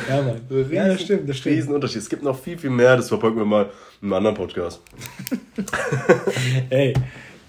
[0.09, 0.71] Ja, Mann.
[0.71, 1.57] Ja, das stimmt, das stimmt.
[1.57, 2.03] Riesenunterschied.
[2.03, 3.71] Es gibt noch viel, viel mehr, das verfolgen wir mal
[4.01, 4.81] in einem anderen Podcast.
[6.71, 6.95] Ey,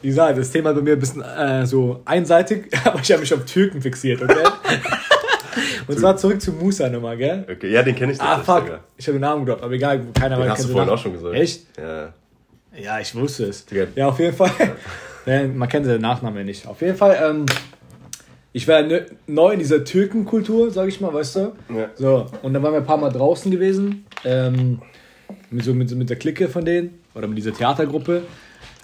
[0.01, 3.21] wie gesagt, das Thema ist bei mir ein bisschen äh, so einseitig, aber ich habe
[3.21, 4.43] mich auf Türken fixiert, okay?
[5.87, 7.45] Und zwar zurück zu Musa nochmal, gell?
[7.51, 8.61] Okay, ja, den kenne ich Ah, fuck.
[8.65, 8.79] sogar.
[8.97, 10.97] Ich habe den Namen gedroppt, aber egal, keiner Den kennt hast du den vorhin Namen.
[10.97, 11.35] auch schon gesagt.
[11.35, 11.65] Echt?
[11.77, 12.13] Ja.
[12.77, 13.65] Ja, ich wusste es.
[13.95, 14.51] Ja, auf jeden Fall.
[15.25, 16.67] Ne, Man kennt den Nachnamen nicht.
[16.67, 17.45] Auf jeden Fall, ähm,
[18.51, 21.39] ich war ne- neu in dieser Türkenkultur, sag ich mal, weißt du?
[21.73, 21.89] Ja.
[21.95, 24.81] So, und dann waren wir ein paar Mal draußen gewesen, ähm,
[25.49, 28.23] mit, so, mit, mit der Clique von denen, oder mit dieser Theatergruppe,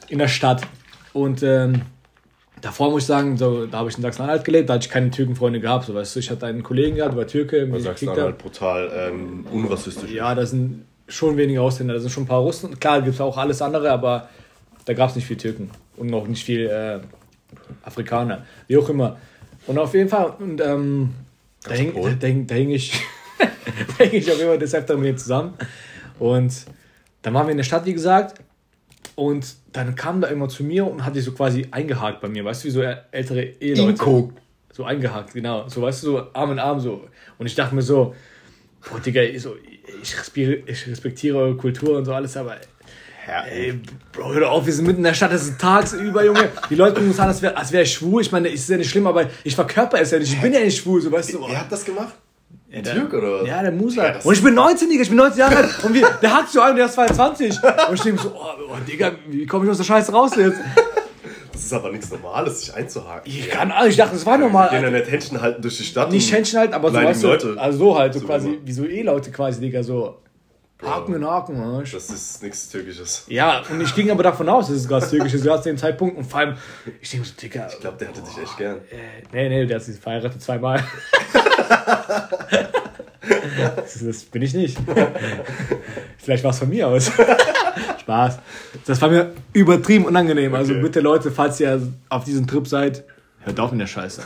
[0.08, 0.62] in der Stadt.
[1.14, 1.82] Und ähm,
[2.62, 5.12] davor muss ich sagen, so, da habe ich in Sachsen-Anhalt gelebt, da hatte ich keine
[5.12, 6.20] Türkenfreunde gehabt, so, weißt du?
[6.20, 7.62] Ich hatte einen Kollegen gehabt, der war Türke.
[7.62, 8.24] Du mit sagst Krieg dann da.
[8.24, 10.12] halt brutal ähm, unrassistisch.
[10.12, 12.80] Ja, da sind schon wenige Ausländer, da sind schon ein paar Russen.
[12.80, 14.30] Klar, gibt es auch alles andere, aber
[14.86, 17.00] da gab es nicht viel Türken und noch nicht viel äh,
[17.84, 19.18] Afrikaner, wie auch immer.
[19.68, 21.14] Und auf jeden Fall, und, ähm,
[21.64, 22.94] da, hing, da, hing, da hing ich,
[23.98, 25.54] da hing ich auf jeden Fall des Öfteren mit zusammen.
[26.18, 26.66] Und
[27.22, 28.42] dann waren wir in der Stadt, wie gesagt,
[29.16, 32.44] und dann kam da immer zu mir und hat sich so quasi eingehakt bei mir,
[32.44, 33.92] weißt du, wie so ältere Eheleute.
[33.92, 34.34] Inko.
[34.74, 35.68] So eingehakt, genau.
[35.68, 37.08] So, weißt du, so Arm in Arm so.
[37.38, 38.16] Und ich dachte mir so,
[38.90, 39.56] boah, Digga, ich so,
[40.02, 42.58] ich, respektiere, ich respektiere eure Kultur und so alles, aber
[43.28, 43.80] Ja, ey,
[44.12, 46.50] Bro, hör doch auf, wir sind mitten in der Stadt, es ist tagsüber, Junge.
[46.70, 48.22] Die Leute gucken uns an, als wäre als wär ich schwul.
[48.22, 50.34] Ich meine, es ist ja nicht schlimm, aber ich verkörper es ja nicht.
[50.34, 51.48] Ich bin ja nicht schwul, so, weißt du.
[51.48, 52.14] Wer hat das gemacht?
[52.74, 53.48] Ein der- Türk oder was?
[53.48, 54.06] Ja, der Musa.
[54.08, 55.84] Ja, und ich bin 19, Digga, ich bin 19 Jahre alt.
[55.84, 57.58] Und wir, der hackt so an, der ist 22.
[57.90, 60.58] Und ich denke so, oh, oh, Digga, wie komme ich aus der Scheiße raus jetzt?
[61.52, 63.22] Das ist aber nichts Normales, sich einzuhaken.
[63.32, 64.70] Ich kann alles, ich dachte, das war normal.
[64.72, 66.12] Die gehen nicht Händchen halten durch die Stadt.
[66.12, 67.56] Nicht Händchen halt, aber so, weißt du, Leute.
[67.60, 70.18] also so halt, so So quasi, wie so E-Leute quasi, Digga, so
[70.82, 71.92] Haken in Haken, Arsch.
[71.92, 73.26] Das ist nichts Türkisches.
[73.28, 75.78] Ja, und ich ging aber davon aus, dass es gerade türkisch ist, gerade zu dem
[75.78, 76.18] Zeitpunkt.
[76.18, 76.56] Und vor allem,
[77.00, 78.78] ich denke so, Digga, Ich glaube, der hatte dich echt gern.
[78.90, 80.84] äh, nee, nee, der hat sich verheiratet zweimal.
[84.04, 84.78] das, bin ich nicht.
[86.18, 87.12] Vielleicht war es von mir aus.
[88.02, 88.40] Spaß.
[88.86, 90.54] Das war mir übertrieben unangenehm.
[90.56, 90.82] Also Okay.
[90.82, 93.04] bitte Leute, falls ihr auf diesem Trip seid,
[93.42, 94.22] hört auf mit der Scheiße.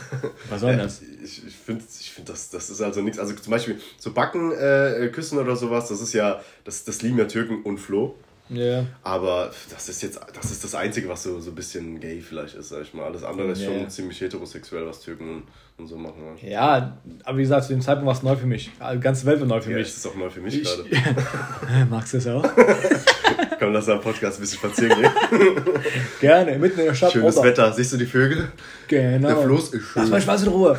[0.50, 1.00] Was soll denn das?
[1.24, 3.18] Ich, ich finde, ich find das, das ist also nichts.
[3.18, 7.18] Also zum Beispiel so Backen, äh, Küssen oder sowas, das ist ja, das, das lieben
[7.18, 8.14] ja Türken und Flo.
[8.48, 8.84] Ja.
[9.02, 12.54] Aber das ist jetzt, das ist das Einzige, was so, so ein bisschen gay vielleicht
[12.54, 13.04] ist, sag ich mal.
[13.04, 13.66] Alles andere ist Ja.
[13.68, 15.42] schon ziemlich heterosexuell, was Türken
[15.78, 16.14] und, so machen.
[16.42, 16.48] Ja.
[16.78, 18.70] Ja, aber wie gesagt, zu dem Zeitpunkt war es neu für mich.
[18.94, 19.88] Die ganze Welt war neu für Ja, mich.
[19.88, 21.86] das ist auch neu für mich Ich, gerade.
[21.90, 22.44] magst du das auch?
[23.58, 25.10] Komm, lass am Podcast ein bisschen spazieren gehen.
[26.20, 27.12] Gerne, mitten in der Stadt.
[27.12, 27.48] Schönes Oder?
[27.48, 27.72] Wetter.
[27.72, 28.48] Siehst du die Vögel?
[28.86, 29.28] Genau.
[29.28, 30.02] Der Fluss ist schön.
[30.02, 30.78] Lass mal Spaß in Ruhe.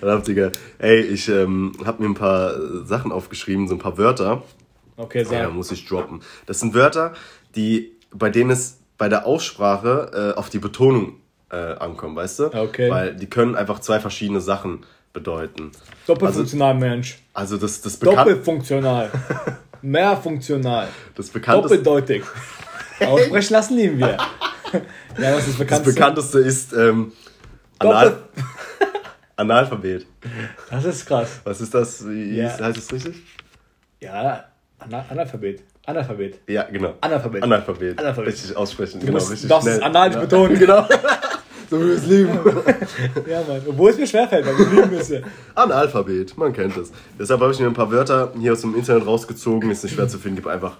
[0.00, 0.50] Verdammt, Digga.
[0.78, 4.42] Ey, ich ähm, hab mir ein paar Sachen aufgeschrieben, so ein paar Wörter.
[5.02, 5.52] Okay, Ja, sag.
[5.52, 6.20] muss ich droppen.
[6.46, 7.12] Das sind Wörter,
[7.56, 11.16] die, bei denen es bei der Aussprache äh, auf die Betonung
[11.50, 12.44] äh, ankommt, weißt du?
[12.54, 12.90] Okay.
[12.90, 15.72] Weil die können einfach zwei verschiedene Sachen bedeuten.
[16.06, 17.18] Doppelfunktional, Mensch.
[17.34, 19.10] Also das, das, bekan Doppelfunktional.
[19.82, 20.88] Mehrfunktional.
[21.14, 22.22] das, bekannteste, Doppeldeutig.
[23.00, 24.16] Aussprechen lassen lieben wir.
[25.18, 25.84] Ja, was ist das bekannt?
[25.84, 27.12] bekannteste ist ähm,
[27.78, 28.16] Anal
[29.36, 30.06] Analphabet.
[30.70, 31.40] Das ist krass.
[31.44, 32.08] Was ist das?
[32.08, 32.56] Wie Ja.
[32.58, 33.16] heißt das richtig?
[34.00, 34.44] Ja,
[34.84, 35.62] Ana Analphabet.
[35.86, 36.38] Analphabet.
[36.48, 36.94] Ja, genau.
[37.00, 37.42] Analphabet.
[37.42, 37.98] Analphabet.
[37.98, 38.32] Analphabet.
[38.32, 39.00] Richtig aussprechen.
[39.00, 39.78] Du genau, musst, richtig darfst schnell.
[39.78, 40.20] es anal Ja.
[40.20, 40.58] betonen.
[40.58, 40.86] Genau.
[41.70, 42.38] so wie wir es lieben.
[43.28, 43.62] Ja, Mann.
[43.66, 45.20] Obwohl es mir schwerfällt, weil wir lieben es ja.
[45.54, 46.92] Analphabet, man kennt es.
[47.18, 49.70] Deshalb habe ich mir ein paar Wörter hier aus dem Internet rausgezogen.
[49.70, 50.76] Ist nicht schwer zu finden, gib einfach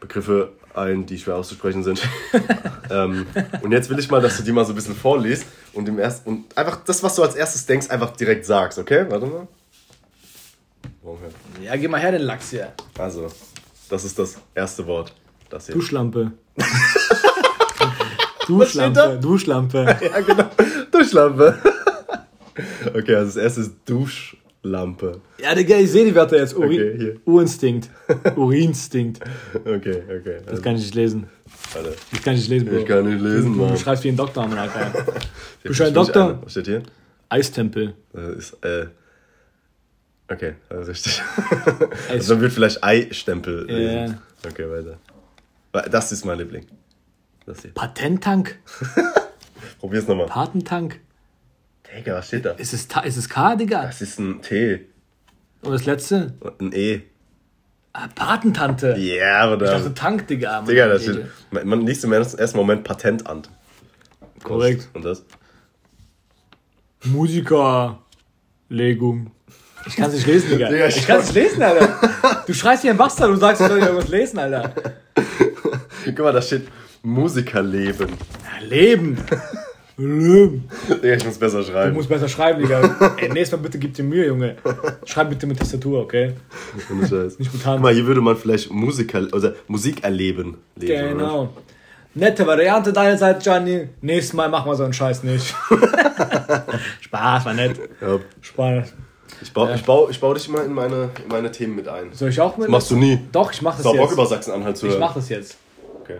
[0.00, 2.00] Begriffe ein, die schwer auszusprechen sind.
[2.90, 3.26] ähm,
[3.62, 5.98] und jetzt will ich mal, dass du die mal so ein bisschen vorliest und, im
[5.98, 9.04] erst, und einfach das, was du als erstes denkst, einfach direkt sagst, okay?
[9.08, 9.48] Warte mal.
[11.02, 11.30] Warum her?
[11.62, 12.72] Ja, geh mal her, den Lachs hier.
[12.98, 13.28] Also,
[13.88, 15.14] das ist das erste Wort.
[15.48, 15.74] Das hier.
[15.74, 16.32] Duschlampe.
[18.46, 19.18] Duschlampe.
[19.20, 19.96] Duschlampe.
[20.02, 20.44] Ja, genau.
[20.90, 21.58] Duschlampe.
[22.94, 25.20] okay, also das erste ist Duschlampe.
[25.40, 26.56] Ja, Digga, ich sehe die Wörter jetzt.
[26.56, 27.16] Uri Okay, hier.
[27.24, 27.90] Urinstinkt.
[28.36, 29.20] Urinstinkt.
[29.54, 30.36] Okay, okay.
[30.38, 31.28] Also, Das kann ich nicht lesen.
[31.72, 31.94] warte.
[32.10, 32.76] Das kann ich nicht lesen, Bro.
[32.78, 33.76] Ich kann nicht lesen, Du Mann.
[33.76, 34.92] schreibst wie ein Doktor, Mann, Alter.
[35.62, 36.40] Bist du ein Doktor?
[36.42, 36.82] Was steht hier?
[37.28, 37.94] Eistempel.
[38.12, 38.86] Das ist, äh.
[40.30, 41.20] Okay, also richtig.
[42.08, 43.76] also dann wird vielleicht Ei-Stempel Ja.
[44.04, 44.18] lesen.
[44.46, 45.88] Okay, weiter.
[45.90, 46.66] Das ist mein Liebling.
[47.46, 47.74] Das hier.
[47.74, 48.58] Patenttank.
[49.80, 50.26] Probier's nochmal.
[50.26, 51.00] Patentank.
[51.96, 52.52] Digga, was steht da?
[52.52, 53.86] Ist es, Ta- ist es K, Digga?
[53.86, 54.86] Das ist ein T.
[55.62, 56.34] Und das letzte?
[56.60, 57.00] Ein E.
[57.92, 58.96] Ah, Patentante.
[58.98, 59.66] Ja, Ich oder?
[59.78, 60.58] dachte Tank, Digga.
[60.58, 60.66] Mann.
[60.66, 61.26] Digga, das steht.
[61.50, 63.42] Man liest im ersten Moment Patent an.
[64.44, 64.88] Korrekt.
[64.94, 65.24] Und das?
[67.02, 69.32] Musikerlegung.
[69.86, 70.68] Ich kann es nicht lesen, Digga.
[70.68, 72.42] Digga, ich kann es nicht lesen, Alter.
[72.46, 74.72] Du schreist wie ein Bastard und sagst, ich soll irgendwas lesen, Alter.
[76.04, 76.68] Guck mal, da steht
[77.02, 78.08] Musikerleben.
[78.08, 79.18] Ja, Leben.
[79.98, 81.90] Digga, ich muss besser schreiben.
[81.90, 83.14] Du musst besser schreiben, Digga.
[83.18, 84.56] Ey, nächstes Mal bitte gib dir Mühe, Junge.
[85.04, 86.34] Schreib bitte mit Tastatur, okay?
[86.90, 87.38] Ohne Scheiß.
[87.38, 87.76] Nicht mit Hand.
[87.76, 90.58] Guck mal, hier würde man vielleicht Musiker, also Musik erleben.
[90.76, 91.08] Lesen, oder?
[91.08, 91.52] Genau.
[92.14, 93.88] Nette Variante deinerseits, Gianni.
[94.00, 95.54] Nächstes Mal machen wir so einen Scheiß nicht.
[97.02, 97.78] Spaß, war nett.
[98.00, 98.18] Ja.
[98.40, 98.94] Spaß.
[99.42, 102.12] Ich baue ich bau, ich bau dich immer in meine, in meine Themen mit ein.
[102.12, 102.66] Soll ich auch mit?
[102.66, 103.18] Das machst du nie.
[103.32, 104.12] Doch, ich mach das du auch Bock jetzt.
[104.12, 105.00] über Sachsen-Anhalt zu Ich hören?
[105.00, 105.56] mach das jetzt.
[106.02, 106.18] Okay.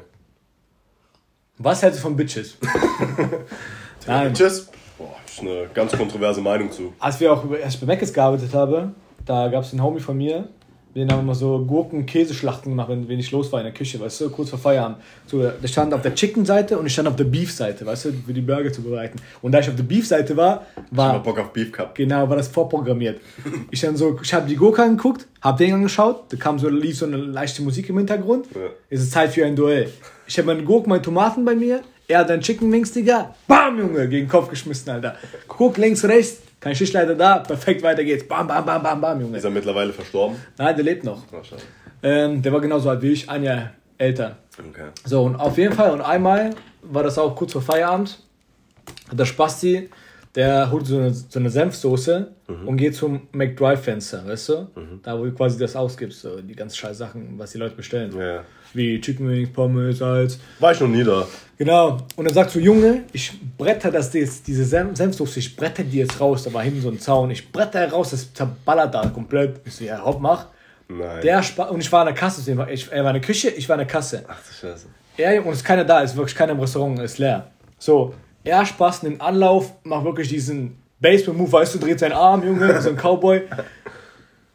[1.58, 2.56] Was hältst du von Bitches?
[4.06, 4.32] Nein.
[4.34, 4.68] Tschüss.
[4.98, 6.92] Boah, ist eine ganz kontroverse Meinung zu.
[6.98, 8.92] Als wir auch über- als ich bei Meckes gearbeitet habe,
[9.26, 10.48] da gab es einen Homie von mir,
[10.92, 14.30] wir haben immer so Gurken-Käseschlachten gemacht, wenn, ich los war in der Küche, weißt du,
[14.30, 14.98] kurz vor Feierabend.
[15.26, 18.32] So, der stand auf der Chicken-Seite und ich stand auf der Beef-Seite, weißt du, für
[18.32, 19.18] die Burger zu bereiten.
[19.40, 21.94] Und da ich auf der Beef-Seite war, Ich hab war, Bock auf Beef Cup.
[21.94, 23.20] genau, war das vorprogrammiert.
[23.70, 26.98] Ich dann so, ich habe die Gurke angeguckt, hab den angeschaut, da kam so, lief
[26.98, 28.46] so eine leichte Musik im Hintergrund.
[28.54, 28.62] Ja.
[28.88, 29.90] Es ist Zeit für ein Duell.
[30.26, 33.34] Ich habe meine Gurken, meine Tomaten bei mir, er hat einen Chicken Wings, Digga.
[33.46, 35.16] Bam, Junge, gegen den Kopf geschmissen, Alter.
[35.46, 38.26] Guck links, rechts, kein Schichtleiter da, perfekt, weiter geht's.
[38.26, 39.38] Bam, bam, bam, bam, bam, Junge.
[39.38, 40.36] Ist er mittlerweile verstorben?
[40.58, 41.22] Nein, der lebt noch.
[42.02, 44.38] Ähm, der war genauso alt wie ich, ein Jahr älter.
[44.58, 44.88] Okay.
[45.04, 46.50] So, und auf jeden Fall, und einmal
[46.82, 48.18] war das auch kurz vor Feierabend,
[49.10, 49.88] hat der Spasti,
[50.34, 52.30] der holt so eine, so eine Senfsoße
[52.66, 54.68] und geht zum McDrive-Fenster, weißt du?
[55.02, 58.16] Da, wo du quasi das ausgibst, so die ganz scheiß Sachen, was die Leute bestellen.
[58.16, 58.44] Ja.
[58.74, 60.38] Wie Chicken Wings, Pommes, Salz.
[60.58, 61.26] War ich noch nie da.
[61.58, 61.98] Genau.
[62.16, 65.98] Und dann sagt so, Junge, ich bretter das jetzt, diese Senf Senfsoße, ich bretter die
[65.98, 66.44] jetzt raus.
[66.44, 67.30] Da war hinten so ein Zaun.
[67.30, 69.60] Ich bretter raus, das zerballert da komplett.
[69.64, 70.46] Ich so, ja, hopp, mach.
[70.88, 71.20] Nein.
[71.22, 73.68] Der Spa und ich war in der Kasse, ich, er war in der Küche, ich
[73.68, 74.24] war in der Kasse.
[74.26, 74.86] Ach du Scheiße.
[75.16, 77.50] Er, und es ist keiner da, es ist wirklich keiner im Restaurant, ist leer.
[77.78, 82.80] So, er Spaß nimmt Anlauf, macht wirklich diesen Baseball-Move, weißt du, dreht seinen Arm, Junge,
[82.80, 83.42] so ein Cowboy.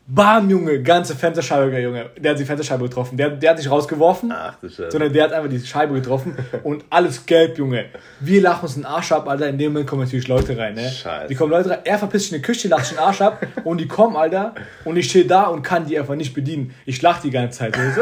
[0.08, 2.12] Bam, Junge, ganze Fensterscheibe, Junge.
[2.20, 3.18] Der hat die Fensterscheibe getroffen.
[3.18, 4.92] Der, der hat nicht rausgeworfen, Ach du Scheiße.
[4.92, 7.86] sondern der hat einfach die Scheibe getroffen und alles gelb, Junge.
[8.20, 9.50] Wir lachen uns den Arsch ab, Alter.
[9.50, 10.88] In dem Moment kommen natürlich Leute rein, ne?
[10.92, 11.28] Scheiße.
[11.28, 13.46] Die kommen Leute rein, er verpisst sich in die Küche, lacht sich den Arsch ab
[13.64, 14.54] und die kommen, Alter.
[14.84, 16.76] Und ich stehe da und kann die einfach nicht bedienen.
[16.86, 17.76] Ich lach die ganze Zeit.
[17.76, 18.02] So,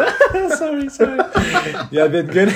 [0.58, 1.20] sorry, sorry.
[1.92, 2.52] Ja, wir hätten gerne.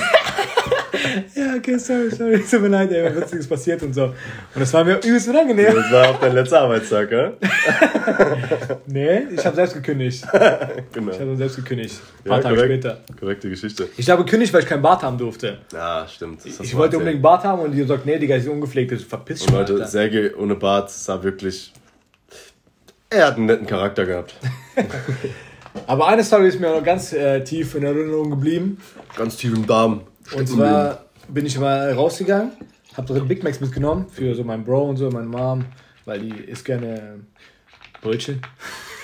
[1.34, 2.42] Ja, okay, sorry, sorry.
[2.50, 4.04] Tut mir leid, ey, was Witziges passiert und so.
[4.04, 4.14] Und
[4.54, 5.74] das war mir übelst unangenehm.
[5.74, 7.32] Das war auch dein letzter Arbeitstag, ja?
[8.86, 10.24] Nee, ich habe selbst gekündigt.
[10.92, 11.12] Genau.
[11.12, 11.94] Ich habe selbst gekündigt.
[12.24, 12.72] Ein Ja, paar Tage korrekt.
[12.84, 13.00] später.
[13.20, 13.88] Korrekte Geschichte.
[13.96, 15.58] Ich habe gekündigt, weil ich keinen Bart haben durfte.
[15.72, 16.44] Ja, stimmt.
[16.46, 16.94] Ich wollte erzählt.
[16.94, 19.86] unbedingt Bart haben und die sagt, nee, Digga, ist ungepflegt, das verpiss dich Und Leute.
[19.86, 21.72] Sergei ohne Bart sah wirklich.
[23.10, 24.34] Er hat einen netten Charakter gehabt.
[25.86, 28.78] Aber eine Story ist mir noch ganz äh, tief in Erinnerung geblieben.
[29.16, 30.02] Ganz tief im Darm.
[30.34, 32.52] Und zwar bin ich mal rausgegangen,
[32.96, 35.64] hab drei Big Macs mitgenommen für so meinen Bro und so, meine Mom,
[36.04, 37.20] weil die isst gerne
[38.02, 38.40] Brötchen.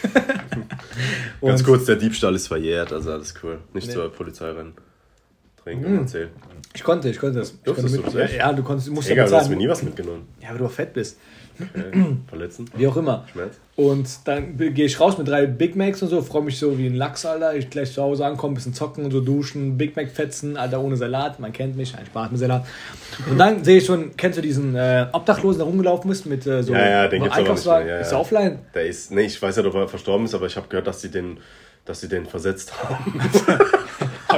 [1.40, 3.58] Ganz kurz, der Diebstahl ist verjährt, also alles cool.
[3.72, 3.92] Nicht Nee.
[3.94, 4.74] zur Polizei rennen.
[5.62, 6.28] Trinken und erzählen.
[6.74, 7.52] Ich konnte, ich konnte das.
[7.52, 8.36] Ich konnte du das echt?
[8.36, 9.58] ja, du konntest, musst ja Egal, du hast bezahlen.
[9.58, 10.28] mir nie was mitgenommen.
[10.42, 11.18] Ja, weil du auch fett bist.
[11.60, 12.16] Okay.
[12.28, 12.70] Verletzen?
[12.76, 13.24] Wie auch immer.
[13.32, 13.54] Schmerz?
[13.76, 16.86] Und dann gehe ich raus mit drei Big Macs und so, freue mich so wie
[16.86, 17.54] ein Lachs, Alter.
[17.56, 20.96] Ich gleich zu Hause ankommen, bisschen zocken und so duschen, Big Mac fetzen, Alter, ohne
[20.96, 21.40] Salat.
[21.40, 22.64] Man kennt mich, ein Spaß mit Salat.
[23.28, 26.62] Und dann sehe ich schon, kennst du diesen äh, Obdachlosen, der rumgelaufen ist mit äh,
[26.62, 27.86] so Ja, ja, den gibt's Einkaufswagen?
[27.86, 28.18] mehr, ja, Ist ja.
[28.18, 28.58] er offline?
[28.74, 29.10] Der ist.
[29.10, 31.38] Nee, ich weiß nicht, ob er verstorben ist, aber ich habe gehört, dass sie den,
[31.84, 33.20] dass sie den versetzt haben.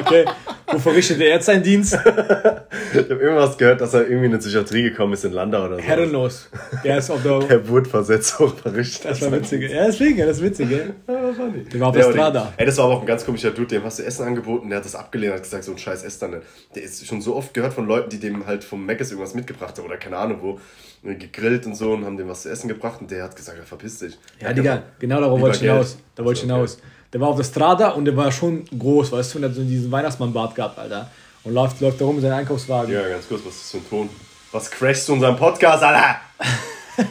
[0.01, 0.25] Okay.
[0.69, 1.95] Wo verrichtet er jetzt seinen Dienst?
[1.95, 5.77] ich habe irgendwas gehört, dass er irgendwie in eine Psychiatrie gekommen ist in Landau oder
[5.77, 5.83] so.
[5.83, 6.49] Herrenlos.
[6.83, 7.39] Der ist auf der.
[7.41, 9.05] Der wurde versetzt auch verrichtet.
[9.13, 9.71] Das war witzig.
[9.71, 10.95] Ja, deswegen, das ist witzig, gell?
[11.07, 11.73] Ja, das war nicht.
[11.73, 12.53] Der war auf der Ja, Strada.
[12.57, 14.79] Ey, das war aber auch ein ganz komischer Dude, dem hast du Essen angeboten, der
[14.79, 16.33] hat das abgelehnt, hat gesagt, so ein scheiß Essen.
[16.33, 16.43] dann.
[16.75, 19.79] Der ist schon so oft gehört von Leuten, die dem halt vom Mc's irgendwas mitgebracht
[19.79, 20.61] haben oder keine Ahnung wo,
[21.09, 23.57] äh, gegrillt und so und haben dem was zu essen gebracht und der hat gesagt,
[23.59, 24.19] ja, verpiss dich.
[24.41, 25.99] Ja, Digga, genau darauf wollte ich hinaus.
[26.15, 26.77] Da wollte ich Okay.
[27.17, 29.63] Der war auf der Strada und der war schon groß, weißt du, und hat so
[29.63, 31.09] diesen Weihnachtsmann-Bart gehabt, Alter.
[31.45, 32.93] Und läuft, läuft da rum mit seinem Einkaufswagen.
[32.93, 34.11] Ja, ganz kurz, was ist für ein Ton?
[34.53, 36.17] Was crashst du in unserem Podcast, Alter?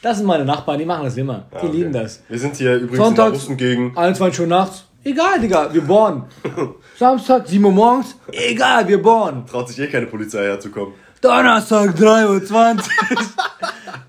[0.00, 1.44] Das sind meine Nachbarn, die machen das immer.
[1.52, 1.72] Die Ah, okay.
[1.76, 2.22] lieben das.
[2.26, 3.98] Wir sind hier übrigens Sonntags- in der Russengegend.
[3.98, 6.22] 21 Uhr nachts, egal, Digga, wir bohren.
[6.98, 9.44] Samstag, 7 Uhr morgens, egal, wir bohren.
[9.46, 10.94] Traut sich eh keine Polizei herzukommen.
[11.20, 12.76] Donnerstag, 3.20 Uhr,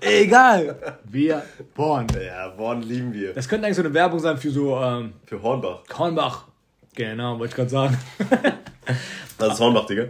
[0.00, 1.42] egal, wir
[1.74, 2.06] bohren.
[2.24, 3.32] Ja, Born lieben wir.
[3.34, 5.80] Das könnte eigentlich so eine Werbung sein für so ähm, Für Hornbach.
[5.88, 6.44] Kornbach.
[6.94, 7.98] Genau, wollte ich gerade sagen.
[9.38, 10.04] Das ist Hornbach, Digga.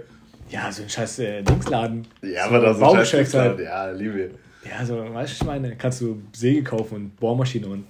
[0.48, 2.04] Ja, so ein scheiß äh, Dingsladen.
[2.22, 3.60] Ja, so aber da so ein Scheiß- halt.
[3.60, 4.30] Ja, lieben wir.
[4.68, 7.84] Ja, so, weißt du, was ich meine, kannst du Säge kaufen und Bohrmaschine und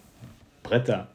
[0.62, 1.08] Bretter.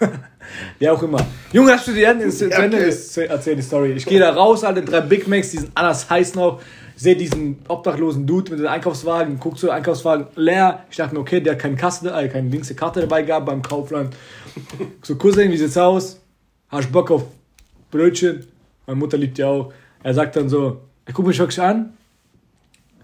[0.78, 1.24] Wie auch immer.
[1.52, 2.88] Junge, hast du die Ende, zu Ja, Ende okay.
[2.88, 3.92] ist, erzähl die Story.
[3.92, 6.60] Ich gehe da raus, alle drei Big Macs, die sind anders heiß noch.
[7.00, 10.84] Sehe diesen obdachlosen Dude mit dem Einkaufswagen, guck zu Einkaufswagen leer.
[10.90, 13.62] Ich dachte mir, okay, der hat keine Kasse, äh, keine links Karte dabei gehabt beim
[13.62, 14.14] Kaufland.
[15.02, 16.20] So, Cousin, wie sieht's aus?
[16.68, 17.24] Hast du Bock auf
[17.90, 18.46] Brötchen?
[18.86, 19.72] Meine Mutter liebt ja auch.
[20.02, 21.94] Er sagt dann so, er guckt mich wirklich an.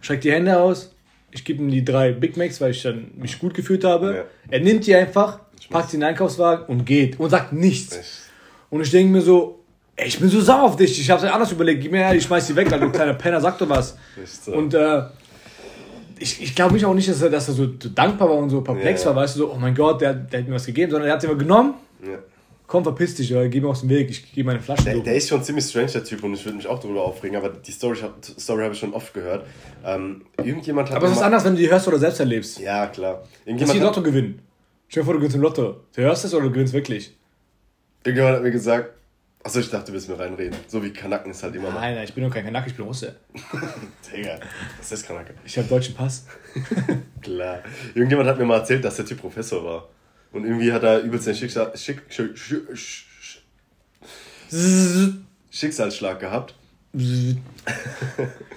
[0.03, 0.95] streckt die Hände aus,
[1.31, 4.15] ich gebe ihm die drei Big Macs, weil ich dann mich gut gefühlt habe.
[4.15, 4.25] Ja.
[4.51, 7.97] Er nimmt die einfach, packt sie in den Einkaufswagen und geht und sagt nichts.
[7.97, 8.09] Echt?
[8.69, 9.61] Und ich denke mir so,
[9.97, 12.25] ey, ich bin so sauer auf dich, ich hab's anders überlegt, gib mir her, ich
[12.25, 13.97] schmeiß die weg, du kleiner Penner, sag doch was.
[14.45, 14.53] So.
[14.53, 15.03] Und äh,
[16.19, 18.61] ich, ich glaube mich auch nicht, dass er, dass er so dankbar war und so
[18.61, 20.91] perplex ja, war, weißt du, so, oh mein Gott, der, der hat mir was gegeben,
[20.91, 21.75] sondern er hat sie immer genommen.
[22.03, 22.19] Ja
[22.67, 24.85] komm, verpiss dich, oder geh mir aus dem Weg, ich gebe meine Flasche.
[24.85, 27.37] Der, der, ist schon ziemlich strange, der Typ, und ich würde mich auch darüber aufregen,
[27.37, 27.97] aber die Story,
[28.39, 29.47] Story habe ich schon oft gehört.
[29.85, 30.97] Ähm, irgendjemand hat.
[30.97, 32.59] Aber es ist anders, wenn du die hörst oder selbst erlebst.
[32.59, 33.25] Ja, klar.
[33.45, 34.41] Irgendjemand Dass die Lotto gewinnen.
[34.89, 35.81] Stell dir vor, du gewinnst im Lotto.
[35.95, 37.17] Du hörst es oder du gewinnst wirklich?
[38.05, 38.91] Irgendjemand hat mir gesagt,
[39.47, 40.59] Achso, ich dachte, du willst mir reinreden.
[40.67, 41.79] So wie Kanaken ist halt immer mal.
[41.79, 43.15] Nein, nein, ich bin doch kein Kanak, ich bin Russe.
[44.13, 44.41] Digga,
[44.77, 45.35] das ist Kanake.
[45.45, 46.27] Ich habe deutschen Pass.
[47.23, 47.61] Klar.
[47.95, 49.89] Irgendjemand hat mir mal erzählt, dass der Typ Professor war.
[50.33, 52.67] Und irgendwie hat er übelst den Schicksal, Schick, Schick, Schick,
[55.49, 56.57] Schicksalsschlag gehabt.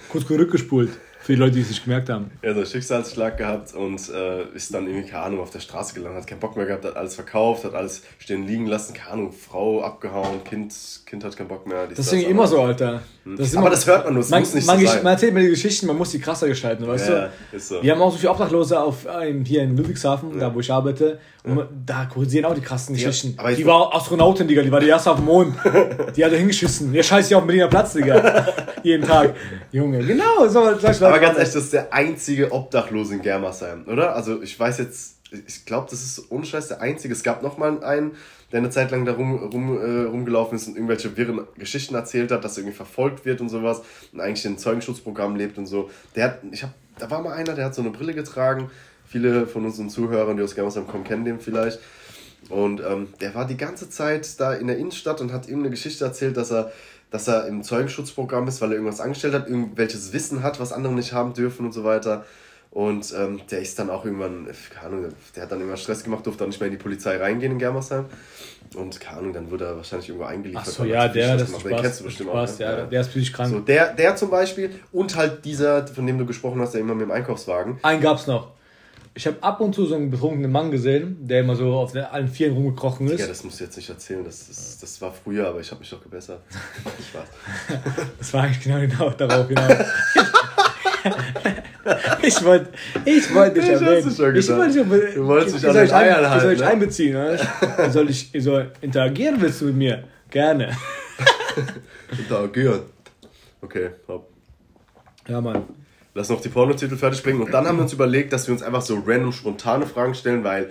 [0.08, 0.90] Kurz zurückgespult.
[1.30, 2.32] Für die Leute, die es nicht gemerkt haben.
[2.42, 5.94] Er hat einen Schicksalsschlag gehabt und äh, ist dann irgendwie, keine Ahnung, auf der Straße
[5.94, 9.12] gelandet, hat keinen Bock mehr gehabt, hat alles verkauft, hat alles stehen liegen lassen, keine
[9.12, 10.74] Ahnung, Frau abgehauen, Kind,
[11.06, 11.86] kind hat keinen Bock mehr.
[11.86, 13.02] Das ist irgendwie immer so, Alter.
[13.22, 13.36] Hm.
[13.36, 15.04] Das aber das hört man nur, das man, muss nicht man, so sein.
[15.04, 17.56] Man erzählt mir die Geschichten, man muss die krasser gestalten, weißt ja, du?
[17.56, 17.80] Ist so.
[17.80, 20.48] Wir haben auch so viele Obdachlose auf, ähm, hier in Ludwigshafen, ja.
[20.48, 21.20] da wo ich arbeite.
[21.44, 21.68] Und ja.
[21.86, 23.36] da kursieren auch die krassen Geschichten.
[23.40, 25.54] Ja, die war Astronautin, Digga, die war die erste auf dem Mond.
[26.16, 26.92] die hat er hingeschissen.
[26.92, 28.46] Der scheißt ja auf dem Berliner Platz, Digga.
[28.82, 29.34] Jeden Tag.
[29.72, 30.48] Junge, genau.
[30.48, 34.14] So, aber ganz ehrlich, das ist der einzige Obdachlose in Germersheim, oder?
[34.14, 37.14] Also ich weiß jetzt, ich glaube, das ist ohne Scheiß der einzige.
[37.14, 38.12] Es gab noch mal einen,
[38.52, 42.32] der eine Zeit lang da rum, rum, äh, rumgelaufen ist und irgendwelche wirren Geschichten erzählt
[42.32, 45.90] hat, dass er irgendwie verfolgt wird und sowas und eigentlich in Zeugenschutzprogramm lebt und so.
[46.16, 48.70] Der hat, ich hab, da war mal einer, der hat so eine Brille getragen.
[49.06, 51.80] Viele von unseren Zuhörern, die aus Germersheim kommen, kennen den vielleicht.
[52.48, 56.04] Und ähm, der war die ganze Zeit da in der Innenstadt und hat irgendeine Geschichte
[56.04, 56.72] erzählt, dass er,
[57.10, 60.92] dass er im Zeugenschutzprogramm ist, weil er irgendwas angestellt hat, irgendwelches Wissen hat, was andere
[60.92, 62.24] nicht haben dürfen und so weiter.
[62.70, 66.24] Und ähm, der ist dann auch irgendwann, keine Ahnung, der hat dann immer Stress gemacht,
[66.24, 68.04] durfte dann nicht mehr in die Polizei reingehen in Germersheim.
[68.76, 70.66] Und keine Ahnung, dann wurde er wahrscheinlich irgendwo eingeliefert.
[70.68, 72.60] Ach so, ja, der, das ist Spaß, kennst du bestimmt Spaß, auch.
[72.60, 73.50] Ja, ja, der ist psychisch krank.
[73.50, 76.94] So, der, der zum Beispiel und halt dieser, von dem du gesprochen hast, der immer
[76.94, 77.80] mit dem Einkaufswagen.
[77.82, 78.52] Einen gab's noch.
[79.14, 82.28] Ich habe ab und zu so einen betrunkenen Mann gesehen, der immer so auf allen
[82.28, 83.20] Vieren rumgekrochen ist.
[83.20, 84.24] Ja, das musst du jetzt nicht erzähhlen.
[84.24, 86.40] Das, das, das war früher, aber ich habe mich doch gebessert.
[87.10, 87.28] Spaß.
[88.18, 89.86] das war eigentlich genau, genau darauf hinaus.
[92.22, 92.70] ich wollte
[93.04, 94.08] ich wollt dich erwähnen.
[94.08, 94.18] Ich
[94.48, 96.42] wollte dich du wolltest dich an den Eiern halten.
[96.42, 96.66] Soll ich ne?
[96.66, 97.16] einbeziehen?
[97.16, 97.90] Oder?
[97.90, 100.04] soll ich soll interagieren willst du mit mir?
[100.30, 100.76] Gerne.
[102.18, 102.82] interagieren.
[103.60, 104.30] Okay, hopp.
[105.28, 105.64] Ja, Mann.
[106.20, 107.40] Lass noch die Pornotitel fertig bringen.
[107.40, 110.44] Und dann haben wir uns überlegt, dass wir uns einfach so random spontane Fragen stellen,
[110.44, 110.70] weil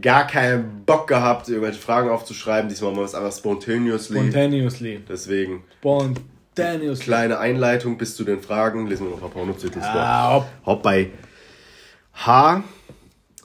[0.00, 2.68] gar keinen Bock gehabt, irgendwelche Fragen aufzuschreiben.
[2.68, 4.18] Diesmal machen wir es einfach spontaneously.
[4.18, 5.00] Spontaneously.
[5.08, 5.62] Deswegen.
[5.78, 7.04] Spontaneously.
[7.04, 8.88] Kleine Einleitung bis zu den Fragen.
[8.88, 10.46] Lesen wir noch ein paar Pornotitel ah, Hopp.
[10.66, 10.82] hopp.
[10.82, 11.10] Bei
[12.14, 12.64] H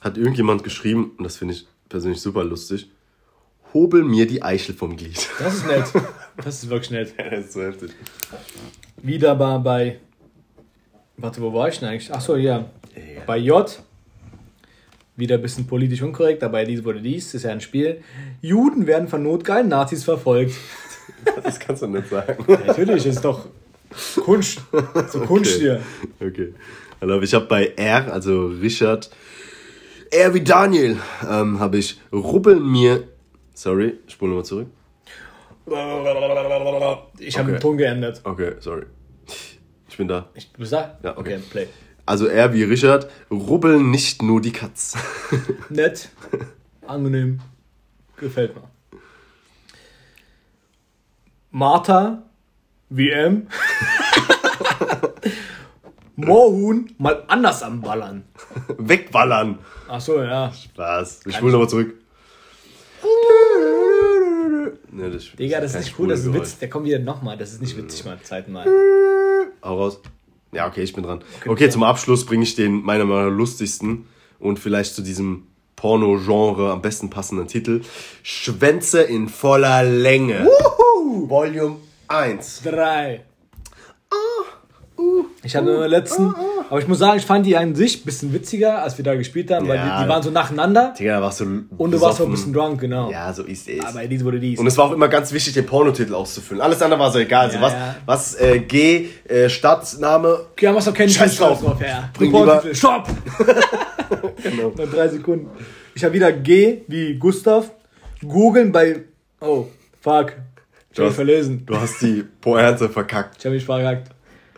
[0.01, 2.89] hat irgendjemand geschrieben, und das finde ich persönlich super lustig,
[3.75, 5.29] hobel mir die Eichel vom Glied.
[5.37, 5.85] Das ist nett.
[6.35, 7.13] Das ist wirklich nett.
[7.15, 7.91] ja, das ist so heftig.
[9.03, 9.99] Wieder bei
[11.23, 12.13] Warte, wo war ich denn eigentlich?
[12.13, 12.65] Achso, ja.
[12.95, 13.21] ja.
[13.25, 13.81] Bei J.
[15.15, 18.01] Wieder ein bisschen politisch unkorrekt, dabei dies wurde dies, ist ja ein Spiel.
[18.41, 20.53] Juden werden von notgeilen Nazis verfolgt.
[21.43, 22.45] Das kannst du nicht sagen.
[22.65, 23.47] natürlich, ist doch
[24.23, 24.61] Kunst.
[25.09, 25.61] So Kunst okay.
[25.61, 25.81] hier.
[26.25, 26.53] Okay.
[26.99, 29.09] Also ich habe bei R, also Richard,
[30.11, 30.97] R wie Daniel,
[31.29, 33.03] ähm, habe ich Rubbel mir.
[33.53, 34.67] Sorry, spule nochmal zurück.
[37.19, 37.57] Ich habe okay.
[37.57, 38.21] den Ton geändert.
[38.23, 38.83] Okay, sorry.
[39.93, 40.27] Ich bin da.
[40.33, 40.97] Ich, du bist da?
[41.03, 41.35] Ja, okay.
[41.35, 41.67] okay play.
[42.07, 44.97] Also R wie Richard, rubbeln nicht nur die Katz.
[45.69, 46.09] Nett,
[46.87, 47.39] angenehm,
[48.17, 48.63] gefällt mir.
[51.51, 52.23] Martha,
[52.89, 53.45] WM.
[56.15, 58.23] Moorhuhn mal anders am Ballern.
[58.79, 59.59] Wegballern.
[59.87, 60.51] Ach so, ja.
[60.51, 61.19] Spaß.
[61.27, 61.93] Ich spule nochmal zurück.
[64.95, 66.59] Nee, das Digga, das ist nicht cool, das ist Witz.
[66.59, 67.35] Der kommt wieder nochmal.
[67.35, 68.19] Das ist nicht witzig, mal.
[68.21, 68.67] Zeit mal.
[69.63, 69.99] Hau raus.
[70.51, 71.23] Ja, okay, ich bin dran.
[71.47, 74.05] Okay, zum Abschluss bringe ich den meiner Meinung nach lustigsten
[74.39, 77.81] und vielleicht zu diesem Porno-Genre am besten passenden Titel.
[78.21, 80.45] Schwänze in voller Länge.
[80.45, 81.29] Woohoo!
[81.29, 82.61] Volume 1.
[82.63, 83.21] 3.
[84.09, 84.15] Ah,
[84.97, 86.33] uh, ich hatte uh, nur letzten, uh,
[86.73, 89.13] aber ich muss sagen, ich fand die an sich ein bisschen witziger, als wir da
[89.13, 90.95] gespielt haben, weil ja, die, die, waren so nacheinander.
[90.97, 93.11] Digga, da warst du Und du warst auch ein bisschen drunk, genau.
[93.11, 93.85] Ja, so ist es.
[93.85, 94.57] Aber dies wurde dies.
[94.57, 96.63] Und es war auch immer ganz wichtig, den Pornotitel auszufüllen.
[96.63, 97.45] Alles andere war so egal.
[97.45, 97.95] Also ja, was, ja.
[98.07, 100.47] was äh, G, äh, Stadtname.
[100.59, 101.61] Ja, was auch kennen Scheiß drauf.
[101.79, 102.09] ja.
[102.17, 102.63] Bring lieber.
[102.71, 103.07] Stopp!
[104.41, 104.73] genau.
[104.75, 105.51] Noch drei Sekunden.
[105.93, 107.69] Ich habe wieder G wie Gustav.
[108.27, 109.03] Googeln bei.
[109.41, 109.67] Oh,
[110.01, 110.33] fuck.
[110.91, 111.67] Ich habe verlesen.
[111.67, 113.35] Du hast die Pointe verkackt.
[113.37, 114.09] Ich habe mich verkackt.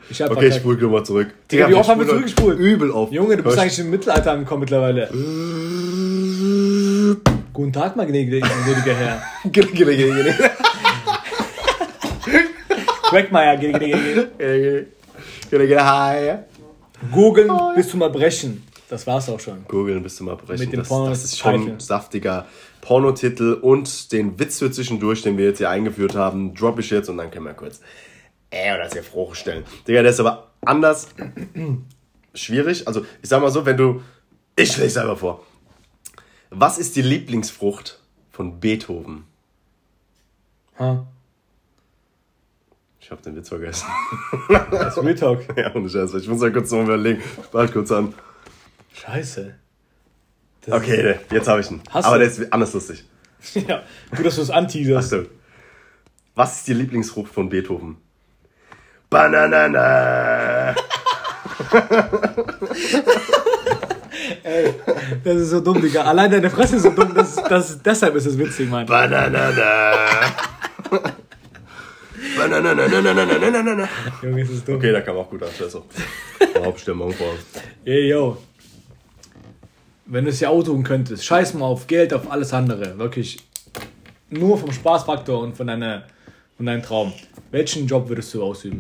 [0.10, 1.30] Ich hab Okay, ich spule nochmal zurück.
[1.52, 2.60] Digga, wie oft haben wir zurückgespult?
[2.60, 3.12] Übel auf.
[3.12, 5.08] Junge, du bist eigentlich im Mittelalter angekommen mittlerweile.
[7.54, 9.22] Guten Tag, mein gnädiger gnädiger Herr.
[13.10, 14.24] Quackmeier, gnädiger Herr.
[14.38, 14.88] Gille,
[15.50, 16.34] gille, gille, hi.
[17.12, 18.64] Googeln bis zum Erbrechen.
[18.90, 19.66] Das war's auch schon.
[19.68, 20.66] Googeln bis zum Abbrechen.
[20.66, 22.46] Mit dem das, Porno- das ist schon ein saftiger
[22.82, 27.10] Pornotitel und den Witz für zwischendurch, den wir jetzt hier eingeführt haben, drop ich jetzt
[27.10, 27.80] und dann können wir kurz
[28.56, 29.66] äh oder sehr froh stellen.
[29.88, 31.10] Digga, der ist aber anders
[32.34, 32.88] schwierig.
[32.88, 34.02] Also, ich sag mal so, wenn du.
[34.56, 35.46] Ich lese selber vor.
[36.50, 38.00] Was ist die Lieblingsfrucht
[38.32, 39.26] von Beethoven?
[40.80, 41.06] Ha?
[43.00, 43.86] Ich hab den Witz vergessen.
[44.72, 45.46] Das ist Talk.
[45.58, 46.18] ja, und Scheiße.
[46.18, 47.22] Ich muss mal kurz noch überlegen.
[47.52, 48.14] Warte kurz an.
[48.94, 49.56] Scheiße.
[50.62, 51.82] Das Okay, jetzt habe ich ihn.
[51.92, 52.28] Hast aber du?
[52.28, 53.04] der ist anders lustig.
[53.68, 53.84] Ja,
[54.16, 55.14] gut, dass du es anteaserst.
[55.14, 55.30] Achso.
[56.34, 57.98] Was ist die Lieblingsfrucht von Beethoven?
[59.10, 60.76] Bananana.
[65.24, 66.04] Das ist so dumm, Digga.
[66.04, 67.14] Allein deine Fresse ist so dumm.
[67.14, 68.86] Das, das, deshalb ist es witzig, Mann.
[68.86, 69.92] Bananana.
[72.38, 73.90] Bananana.
[74.22, 74.76] Junge, es ist dumm.
[74.76, 75.50] Okay, da kam auch gut an.
[75.58, 75.82] Scheiße.
[76.64, 77.34] Hauptstimmung vor.
[77.84, 78.38] Ey, yo.
[80.06, 82.98] Wenn du es ja outdoen könntest, scheiß mal auf Geld, auf alles andere.
[83.00, 83.40] Wirklich.
[84.30, 86.04] Nur vom Spaßfaktor und von, deiner,
[86.58, 87.14] von deinem Traum.
[87.52, 88.78] Welchen Job würdest du ausüben?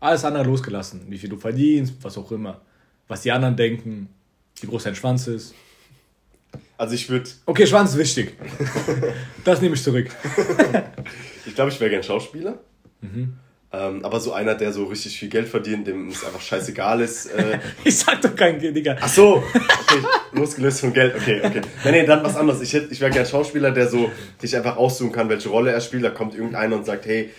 [0.00, 1.02] Alles andere losgelassen.
[1.08, 2.60] Wie viel du verdienst, was auch immer.
[3.08, 4.08] Was die anderen denken,
[4.60, 5.54] wie groß dein Schwanz ist.
[6.76, 8.34] Also ich würde, Okay, Schwanz ist wichtig.
[9.44, 10.10] Das nehme ich zurück.
[11.46, 12.58] ich glaube, ich wäre gern Schauspieler.
[13.72, 17.26] Ähm, aber so einer, der so richtig viel Geld verdient, dem es einfach scheißegal ist.
[17.26, 18.96] Äh, Ich sag doch kein Geld, Digga.
[19.00, 20.02] Ach so, okay,
[20.32, 21.60] losgelöst von Geld, okay, okay.
[21.84, 22.60] Nee, nee, dann was anderes.
[22.62, 25.80] Ich, hätt- ich wäre gern Schauspieler, der so sich einfach aussuchen kann, welche Rolle er
[25.80, 26.02] spielt.
[26.04, 27.30] Da kommt irgendeiner und sagt, hey,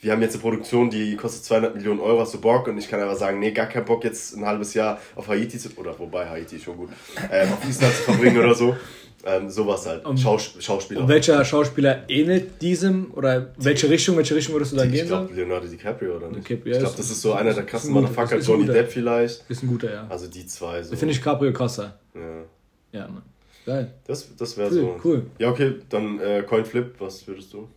[0.00, 2.68] wir haben jetzt eine Produktion, die kostet 200 Millionen Euro, hast du Bock?
[2.68, 5.58] Und ich kann einfach sagen, nee, gar keinen Bock, jetzt ein halbes Jahr auf Haiti
[5.58, 6.90] zu, oder wobei Haiti ist schon gut,
[7.32, 8.76] ähm, auf Island zu verbringen oder so.
[9.22, 11.00] Ähm, sowas halt, Schaus Schauspieler.
[11.02, 13.12] Und welcher Schauspieler ähnelt diesem?
[13.12, 15.06] Oder welche Richtung, welche Richtung würdest du da ich gehen?
[15.06, 15.34] glaube, So?
[15.34, 16.48] Leonardo DiCaprio oder nicht?
[16.48, 18.72] Ich ja, glaube, ist- das ist so einer der krassen ein Motherfucker, ein Johnny guter.
[18.72, 19.44] Depp vielleicht.
[19.50, 20.06] Ist ein guter, ja.
[20.08, 20.96] Also die zwei so.
[20.96, 21.98] Finde ich Caprio krasser.
[22.14, 22.20] Ja.
[23.00, 23.22] Ja, Mann.
[23.66, 23.92] Geil.
[24.06, 25.00] Das, das wäre Cool, so.
[25.04, 25.26] cool.
[25.38, 27.68] Ja, okay, dann äh, Coin Flip, was würdest du?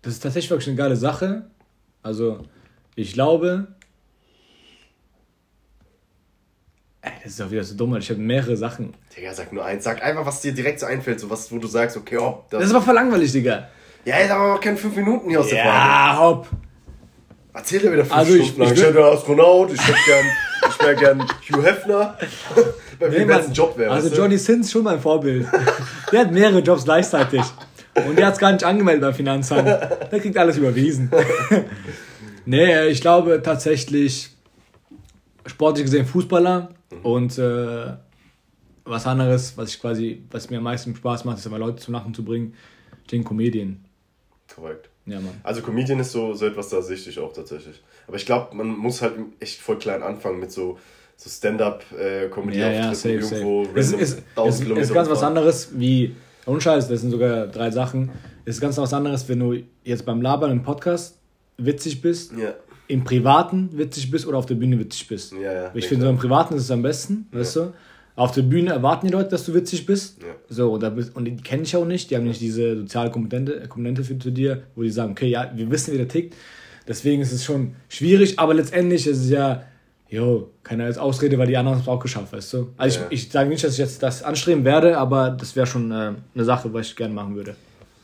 [0.00, 1.44] Das ist tatsächlich wirklich eine geile Sache.
[2.02, 2.38] Also,
[2.94, 3.66] ich glaube.
[7.26, 8.94] Das ist auch wieder so dumm, weil ich habe mehrere Sachen.
[9.16, 9.82] Digga, sag nur eins.
[9.84, 12.60] Sag einfach, was dir direkt so einfällt, so was, wo du sagst, okay, oh, das.
[12.60, 13.68] Das ist aber voll langweilig, Digga.
[14.04, 15.76] ja, jetzt haben wir noch keine fünf Minuten hier aus der Frage.
[15.76, 16.48] Ja, hopp.
[17.52, 18.72] Erzähl dir wieder fünf Also ich- Stunden lang.
[18.74, 20.26] ich Ich, Astronaut, ich hätte gern,
[20.70, 22.18] ich wäre gern Hugh Hefner.
[23.00, 23.40] Bei Nee, Mann.
[23.44, 23.90] ein Job wäre.
[23.92, 24.14] Also?
[24.14, 25.46] Johnny Sins ist schon mein Vorbild.
[26.12, 27.42] Der hat mehrere Jobs gleichzeitig.
[28.06, 29.66] Und der hat es gar nicht angemeldet beim Finanzamt.
[29.66, 31.10] Der kriegt alles überwiesen.
[32.44, 34.30] nee, ich glaube tatsächlich,
[35.46, 36.68] sportlich gesehen Fußballer
[37.02, 37.94] und äh,
[38.84, 41.94] was anderes, was ich quasi, was mir am meisten Spaß macht, ist aber Leute zum
[41.94, 42.54] Lachen zu bringen,
[43.02, 43.84] ich denke Comedien.
[44.54, 44.88] Korrekt.
[45.06, 45.40] Ja, Mann.
[45.42, 47.82] Also Comedian ist so, so etwas, da sehe ich dich auch tatsächlich.
[48.06, 50.78] Aber ich glaube, man muss halt echt voll klein anfangen mit so,
[51.16, 53.78] so Stand-up-Comedy Ja, ja, safe, irgendwo safe.
[53.78, 57.10] Es random ist, ist, 1000 ist, ist ganz was anderes wie, ohne Scheiß, das sind
[57.10, 58.10] sogar drei Sachen.
[58.44, 61.18] Es ist ganz was anderes, wenn du jetzt beim Labern im Podcast
[61.56, 62.54] witzig bist, Ja,
[62.88, 65.32] im Privaten witzig bist oder auf der Bühne witzig bist.
[65.32, 65.70] ja, ja.
[65.74, 67.72] Ich finde, so im Privaten ist es am besten, weißt du?
[68.14, 70.22] Auf der Bühne erwarten die Leute, dass du witzig bist.
[70.22, 70.28] Ja.
[70.48, 72.10] So, und, da bist, und die kenne ich auch nicht.
[72.10, 75.52] Die haben nicht diese soziale Komponente, Komponente für, zu dir, wo die sagen, okay, ja,
[75.54, 76.34] wir wissen, wie der tickt.
[76.88, 79.64] Deswegen ist es schon schwierig, aber letztendlich ist es ja,
[80.08, 82.68] jo, keine als Ausrede, weil die anderen haben es auch geschafft, weißt du?
[82.78, 83.06] Also Ja.
[83.10, 86.12] ich, ich sage nicht, dass ich jetzt das anstreben werde, aber das wäre schon äh,
[86.34, 87.54] eine Sache, was ich gerne machen würde.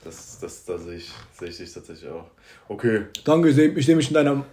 [0.04, 2.26] Das, das, da sehe ich, sehe ich dich tatsächlich auch.
[2.68, 4.44] Okay, Danke, ich sehe ich seh mich in deiner.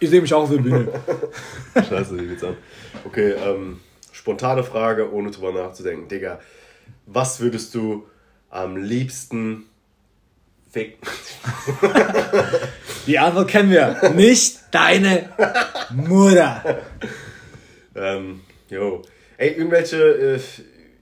[0.00, 0.88] Ich sehe mich auch auf der Bühne.
[1.74, 2.56] scheiße, wie geht's an?
[3.04, 3.80] Okay, ähm,
[4.12, 6.08] spontane Frage, ohne drüber nachzudenken.
[6.08, 6.38] Digga,
[7.06, 8.06] was würdest du
[8.50, 9.64] am liebsten
[10.70, 10.98] ficken?
[13.06, 14.12] Die Antwort kennen wir.
[14.14, 15.30] Nicht deine
[15.90, 16.82] Mutter.
[17.94, 19.02] Ähm, jo.
[19.36, 20.40] Ey, irgendwelche, äh,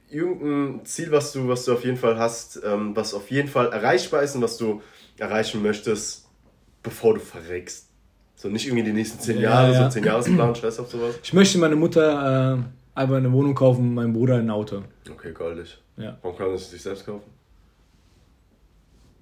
[0.09, 3.73] irgendein Ziel, was du, was du auf jeden Fall hast, ähm, was auf jeden Fall
[3.73, 4.83] erreichbar ist und was du
[5.19, 6.27] erreichen möchtest,
[6.83, 7.86] bevor du verreckst.
[8.37, 9.85] So nicht irgendwie die nächsten zehn Ja, Jahre, ja.
[9.85, 11.15] so zehn Jahresplan, scheiß auf sowas.
[11.23, 14.83] Ich möchte meine Mutter äh, einfach eine Wohnung kaufen, meinem Bruder ein Auto.
[15.11, 15.79] Okay, goldig.
[15.97, 16.19] Ja.
[16.23, 17.23] Warum kann das sich selbst kaufen?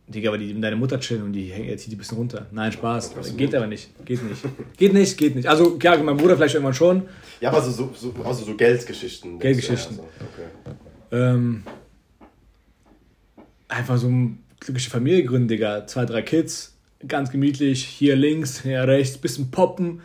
[0.07, 2.47] Digga, aber die mit deiner Mutter chillen und die hängt jetzt die ein bisschen runter.
[2.51, 3.15] Nein, Spaß.
[3.37, 3.89] Geht aber nicht.
[4.05, 4.43] Geht nicht.
[4.77, 5.49] Geht nicht, geht nicht.
[5.49, 7.09] Also, klar, mein Bruder vielleicht irgendwann schon.
[7.41, 9.39] Ja, aber so, so, so, also so Geldgeschichten.
[9.39, 9.97] Geldgeschichten.
[9.97, 10.25] Ja, so.
[10.27, 10.77] Okay.
[11.12, 11.62] Ähm,
[13.69, 15.87] einfach so eine glückliche Familie gründen, Digga.
[15.87, 16.74] Zwei, drei Kids.
[17.09, 20.01] Ganz gemütlich, hier links, hier rechts, bisschen poppen,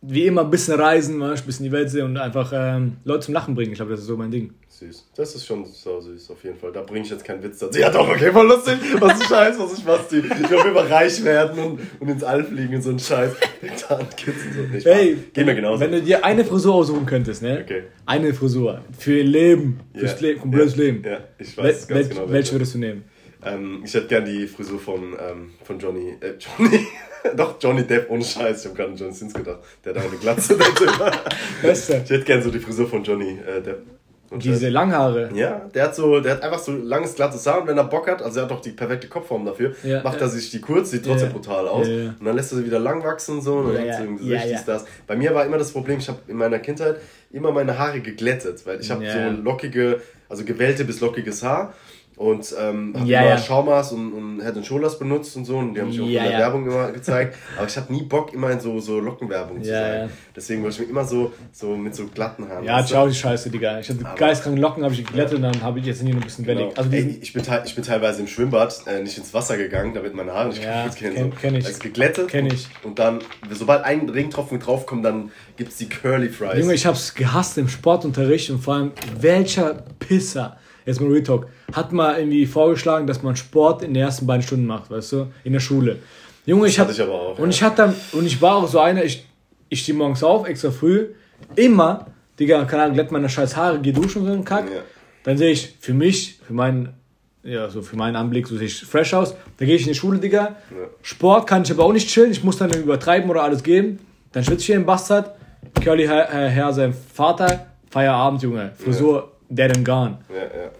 [0.00, 3.34] wie immer ein bisschen reisen, ein bisschen die Welt sehen und einfach ähm, Leute zum
[3.34, 3.72] Lachen bringen.
[3.72, 4.54] Ich glaube, das ist so mein Ding.
[4.68, 5.10] Süß.
[5.16, 6.70] Das ist schon so süß, auf jeden Fall.
[6.70, 7.80] Da bringe ich jetzt keinen Witz dazu.
[7.80, 8.78] Ja, doch, okay, voll lustig.
[9.00, 10.18] Was ein Scheiß, was ich was die.
[10.18, 13.32] Ich will immer reich werden und, und ins All fliegen und so ein Scheiß.
[13.60, 14.60] Kids und so.
[14.72, 15.80] Nicht hey, geht mir genauso.
[15.80, 17.62] Wenn du dir eine Frisur aussuchen könntest, ne?
[17.64, 17.82] Okay.
[18.06, 18.82] Eine Frisur.
[18.96, 19.80] Für ihr Leben.
[19.96, 20.32] Fürs yeah.
[20.32, 20.84] Le komplettes yeah.
[20.84, 21.04] Leben.
[21.04, 22.30] Ja, ich weiß Wel ganz genau.
[22.30, 23.02] Welche würdest du nehmen?
[23.44, 26.16] Ähm, ich hätte gern die Frisur von, ähm, von Johnny.
[26.20, 26.86] Äh, Johnny.
[27.36, 28.60] Doch, Johnny Depp, ohne Scheiß.
[28.60, 29.58] Ich habe gerade an John Sins gedacht.
[29.84, 30.56] Der hat auch eine Glatze.
[31.62, 33.82] ich hätte gern so die Frisur von Johnny äh, Depp.
[34.30, 35.30] Und Diese Langhaare.
[35.32, 38.08] Ja, der hat so, der hat einfach so langes, glattes Haar und wenn er Bock
[38.08, 40.90] hat, also er hat doch die perfekte Kopfform dafür, ja, macht er sich die kurz,
[40.90, 41.88] sieht trotzdem ja, brutal aus.
[41.88, 44.68] Und dann lässt er sie wieder lang wachsen so und dann ja, im Gesicht ist
[44.68, 44.84] das.
[45.06, 46.96] Bei mir war immer das Problem, ich habe in meiner Kindheit
[47.32, 51.72] immer meine Haare geglättet, weil ich habe so lockige, also gewellte bis lockiges Haar
[52.18, 53.38] und ähm, habe ja, immer ja.
[53.38, 56.30] Schaumaß und, und Head Shoulders benutzt und so und die haben mich auch ja, in
[56.30, 57.36] der Werbung immer gezeigt.
[57.56, 60.10] Aber ich habe nie Bock, immer in so, so Lockenwerbung zu sein.
[60.34, 62.64] Deswegen wollte ich mir immer so, so mit so glatten Haaren.
[62.64, 63.78] Ja, schau die Scheiße, Digga.
[63.78, 66.24] Ich hatte geistkranke Locken, habe ich geglättet und dann habe ich jetzt nicht noch ein
[66.24, 66.68] bisschen wellig.
[66.70, 66.76] Genau.
[66.76, 70.14] Also Ey, ich, bin ich bin teilweise im Schwimmbad äh, nicht ins Wasser gegangen, damit
[70.14, 71.14] meine Haare nicht ja, kaputt gehen.
[71.14, 71.38] Kenn, so.
[71.40, 71.66] kenn ich.
[71.66, 72.28] Also geglättet.
[72.28, 72.66] Kenn ich.
[72.82, 76.58] Und dann, sobald ein Regentropfen draufkommt, dann gibt es die Curly Fries.
[76.58, 81.46] Junge, ich habe es gehasst im Sportunterricht und vor allem, welcher Pisser jetzt mal Retalk,
[81.72, 85.26] hat mal irgendwie vorgeschlagen, dass man Sport in den ersten beiden Stunden macht, weißt du,
[85.44, 85.98] in der Schule.
[86.46, 87.38] Junge, ich hatte ich aber auch.
[87.38, 87.50] Und ja.
[87.50, 89.26] ich hatte dann, und ich war auch so einer, ich,
[89.68, 91.08] ich stehe morgens auf, extra früh,
[91.56, 92.06] immer,
[92.38, 94.64] Digga, keine Ahnung, glätt meine scheiß Haare, geh duschen und so einen Kack.
[94.70, 94.80] Ja.
[95.24, 96.94] Dann sehe ich für mich, für meinen,
[97.42, 99.34] ja, so für meinen Anblick, so sehe ich fresh aus.
[99.58, 100.40] Dann gehe ich in die Schule, Digga.
[100.40, 100.56] Ja.
[101.02, 103.98] Sport kann ich aber auch nicht chillen, ich muss dann übertreiben oder alles geben.
[104.32, 105.34] Dann schwitze ich hier im Bastard,
[105.82, 110.18] Curly Herr, Herr, sein Vater, Feierabend, Junge, Frisur, dead and gone.
[110.28, 110.70] Ja, ja.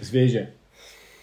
[0.00, 0.48] Deswegen.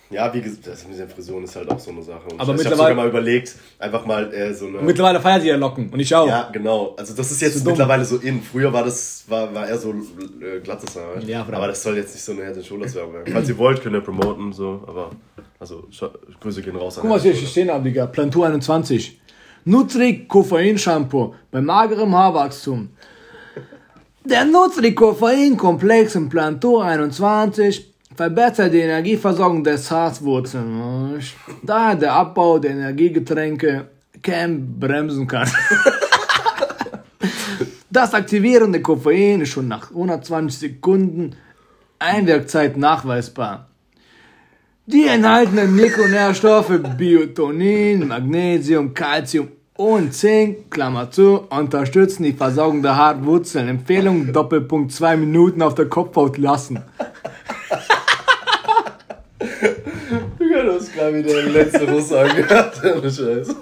[0.09, 2.29] Ja, wie gesagt, das mit der Frisuren ist halt auch so eine Sache.
[2.31, 4.77] Und aber ich, ich habe sogar mal überlegt, einfach mal äh, so eine.
[4.79, 6.27] Mittlerweile feiert sie ja Locken und ich auch.
[6.27, 6.95] Ja, genau.
[6.97, 8.41] Also das ist jetzt das ist mittlerweile so in.
[8.41, 11.21] Früher war das war, war eher so äh, glattes Haar.
[11.23, 13.11] Ja, aber das soll jetzt nicht so eine Head Shoulders werden.
[13.29, 14.81] Falls ihr wollt, könnt ihr promoten so.
[14.87, 15.11] Aber
[15.59, 15.87] also
[16.39, 16.95] Grüße gehen raus.
[16.95, 18.05] Guck mal, was hier stehen habe, Digga.
[18.05, 19.19] Plantur 21.
[19.65, 22.91] Nutri Koffein Shampoo bei magerem Haarwachstum.
[24.29, 31.21] Der Nutri Koffein Komplex im Plantur 21 verbessert die Energieversorgung des Haarwurzeln,
[31.63, 33.87] da der Abbau der Energiegetränke
[34.21, 35.49] Cam bremsen kann.
[37.89, 41.37] das aktivierende Koffein ist schon nach 120 Sekunden
[41.97, 43.69] Einwirkzeit nachweisbar.
[44.87, 49.47] Die enthaltenen Mikronährstoffe Biotonin, Magnesium, Calcium
[49.77, 53.67] und Zink, Klammer zu, unterstützen die Versorgung der Haarwurzeln.
[53.67, 56.83] Empfehlung Doppelpunkt 2 Minuten auf der Kopfhaut lassen.
[60.67, 62.81] du hast gerade wieder den letzten Russe angehört.
[63.03, 63.55] Scheiße.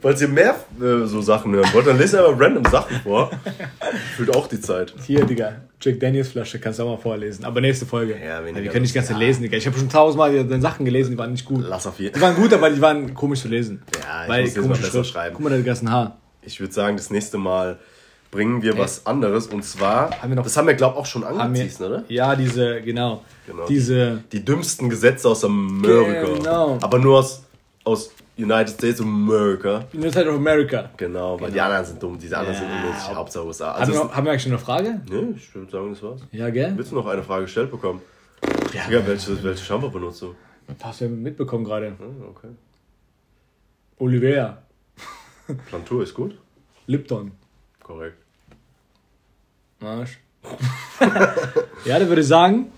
[0.00, 3.30] Falls ihr mehr äh, so Sachen hören wollt, dann lest einfach random Sachen vor.
[4.16, 4.94] Fühlt auch die Zeit.
[5.06, 5.62] Hier, Digga.
[5.80, 7.44] Jack Daniels Flasche kannst du auch mal vorlesen.
[7.44, 8.12] Aber nächste Folge.
[8.12, 9.16] Ja, ja, Wir können nicht ganz ja.
[9.16, 9.56] lesen, Digga.
[9.56, 11.64] Ich habe schon tausendmal deine Sachen gelesen, die waren nicht gut.
[11.66, 12.14] Lass auf jeden.
[12.14, 13.82] Die waren gut, aber die waren komisch zu lesen.
[13.96, 15.34] Ja, ich Weil muss komische besser schreiben.
[15.34, 16.18] Guck mal, der ganzen Haar.
[16.42, 17.78] Ich würde sagen, das nächste Mal
[18.32, 19.46] bringen wir was anderes.
[19.46, 22.04] Und zwar, haben wir noch, das haben wir, glaube ich, auch schon angeteased, oder?
[22.08, 23.22] Ja, diese, genau.
[23.46, 26.32] genau diese, die, die dümmsten Gesetze aus Amerika.
[26.34, 26.78] Genau.
[26.80, 27.44] Aber nur aus,
[27.84, 28.10] aus
[28.42, 29.84] United States of America.
[29.92, 30.90] United States of America.
[30.96, 31.52] Genau, weil genau.
[31.52, 32.60] die anderen sind dumm, diese anderen ja.
[32.60, 33.72] sind unnötig, Hauptsache USA.
[33.72, 35.00] Also haben, wir haben wir eigentlich schon eine Frage?
[35.08, 36.20] Ne, ich würde sagen, das war's.
[36.32, 36.72] Ja, gell?
[36.76, 38.00] Willst du noch eine Frage gestellt bekommen?
[38.72, 38.90] Ja.
[38.90, 40.34] ja welche, welche Shampoo benutzt du?
[40.82, 41.94] Hast du ja mitbekommen gerade.
[41.98, 42.48] Ah, okay.
[43.98, 44.62] Olivea.
[45.68, 46.38] Plantur ist gut?
[46.86, 47.32] Lipton.
[47.82, 48.16] Korrekt.
[49.80, 50.18] Arsch.
[51.84, 52.72] ja, dann würde ich sagen,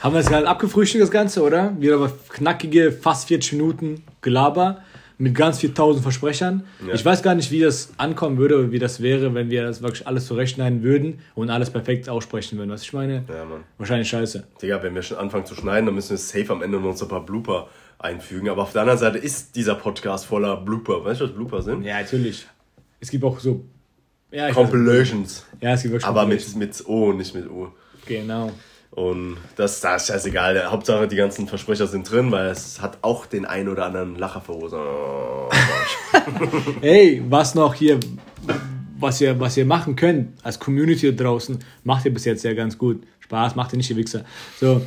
[0.00, 1.80] haben wir das gerade abgefrühstückt, das Ganze, oder?
[1.80, 4.82] Wieder aber knackige, fast 40 Minuten Gelaber
[5.22, 6.64] mit ganz viel tausend Versprechern.
[6.84, 6.94] Ja.
[6.94, 10.04] Ich weiß gar nicht, wie das ankommen würde, wie das wäre, wenn wir das wirklich
[10.04, 12.70] alles zurechtschneiden würden und alles perfekt aussprechen würden.
[12.70, 13.24] Was ich meine?
[13.28, 13.62] Ja, Mann.
[13.78, 14.42] Wahrscheinlich scheiße.
[14.60, 17.04] Digga, wenn wir schon anfangen zu schneiden, dann müssen wir safe am Ende noch so
[17.04, 17.68] ein paar Blooper
[18.00, 18.48] einfügen.
[18.48, 21.04] Aber auf der anderen Seite ist dieser Podcast voller Blooper.
[21.04, 21.84] Weißt du, was Blooper sind?
[21.84, 22.48] Ja, natürlich.
[22.98, 23.64] Es gibt auch so
[24.32, 25.46] ja, Compilations.
[25.60, 27.68] Ja, es gibt wirklich Aber mit, mit O, nicht mit U.
[28.06, 28.50] Genau.
[28.94, 30.70] Und das, das ist scheißegal.
[30.70, 34.40] Hauptsache, die ganzen Versprecher sind drin, weil es hat auch den einen oder anderen Lacher
[34.40, 34.82] verursacht.
[36.82, 37.98] Hey, was noch hier,
[38.98, 42.52] was ihr, was ihr machen könnt als Community da draußen, macht ihr bis jetzt ja
[42.52, 43.02] ganz gut.
[43.20, 44.24] Spaß, macht ihr nicht, ihr Wichser.
[44.60, 44.82] So,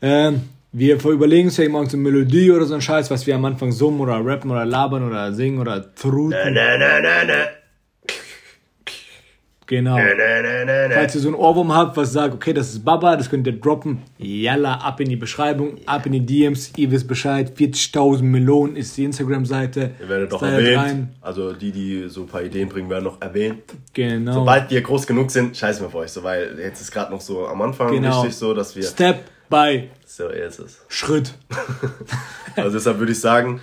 [0.00, 0.40] ähm,
[0.72, 3.44] wir überlegen uns ja immer so eine Melodie oder so ein Scheiß, was wir am
[3.44, 6.30] Anfang summen oder rappen oder labern oder singen oder truten.
[6.30, 7.59] Na, na, na, na, na.
[9.70, 9.96] Genau.
[10.92, 13.52] Falls ihr so einen Ohrwurm habt, was sagt, okay, das ist Baba, das könnt ihr
[13.52, 14.02] droppen.
[14.18, 17.52] Yalla, ab in die Beschreibung, ab in die DMs, ihr wisst Bescheid.
[17.56, 19.92] 40.000 Melonen ist die Instagram-Seite.
[20.00, 21.10] Ihr werdet doch erwähnt.
[21.20, 23.62] Also die, die so ein paar Ideen bringen, werden noch erwähnt.
[23.92, 24.32] Genau.
[24.32, 26.10] Sobald wir groß genug sind, scheißen wir auf euch.
[26.10, 28.24] So, weil jetzt ist gerade noch so am Anfang Genau.
[28.24, 28.82] wichtig so, dass wir...
[28.82, 30.80] Step by So ist es.
[30.88, 31.34] Schritt.
[32.56, 33.60] Also deshalb würde ich sagen,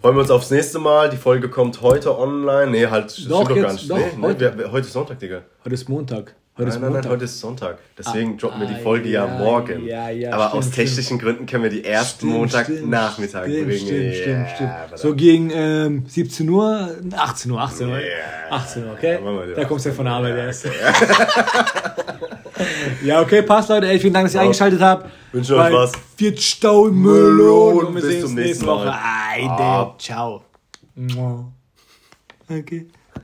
[0.00, 1.10] freuen wir uns aufs nächste Mal.
[1.10, 2.70] Die Folge kommt heute online.
[2.70, 3.90] Nee, halt, stimmt Doch, doch gar nicht.
[3.90, 4.58] doch, nee, nee, heute.
[4.58, 5.42] wir, heute ist Sonntag, Digga.
[5.64, 6.34] Heute ist Montag.
[6.60, 7.78] Heute ist Nein, nein, nein, heute ist Sonntag.
[7.96, 9.86] Deswegen droppen wir die ah, Folge ja, ja, morgen.
[9.86, 13.86] ja, ja, Aber stimmt, aus technischen Gründen können wir die erst Stimmt, Montagnachmittag stimmt, bringen.
[13.86, 14.72] Stimmt, stimmt, stimmt.
[14.96, 17.96] So gegen ähm, 17 Uhr, 18 Uhr, 18 Uhr.
[17.96, 18.04] Yeah.
[18.50, 19.18] 18 Uhr, okay?
[19.56, 20.66] Da kommst du ja von der Arbeit erst.
[23.04, 23.88] ja, okay, passt, Leute.
[23.88, 25.10] Ey, vielen Dank, dass ihr eingeschaltet habt.
[25.32, 25.92] Wünsche euch was.
[26.18, 27.86] 40.000 Melonen.
[27.86, 28.92] Und wir Bis sehen zum uns nächsten nächste Woche.
[28.92, 29.48] Eide.
[29.48, 29.94] Ah.
[29.98, 30.44] Ciao.
[32.48, 32.86] Okay.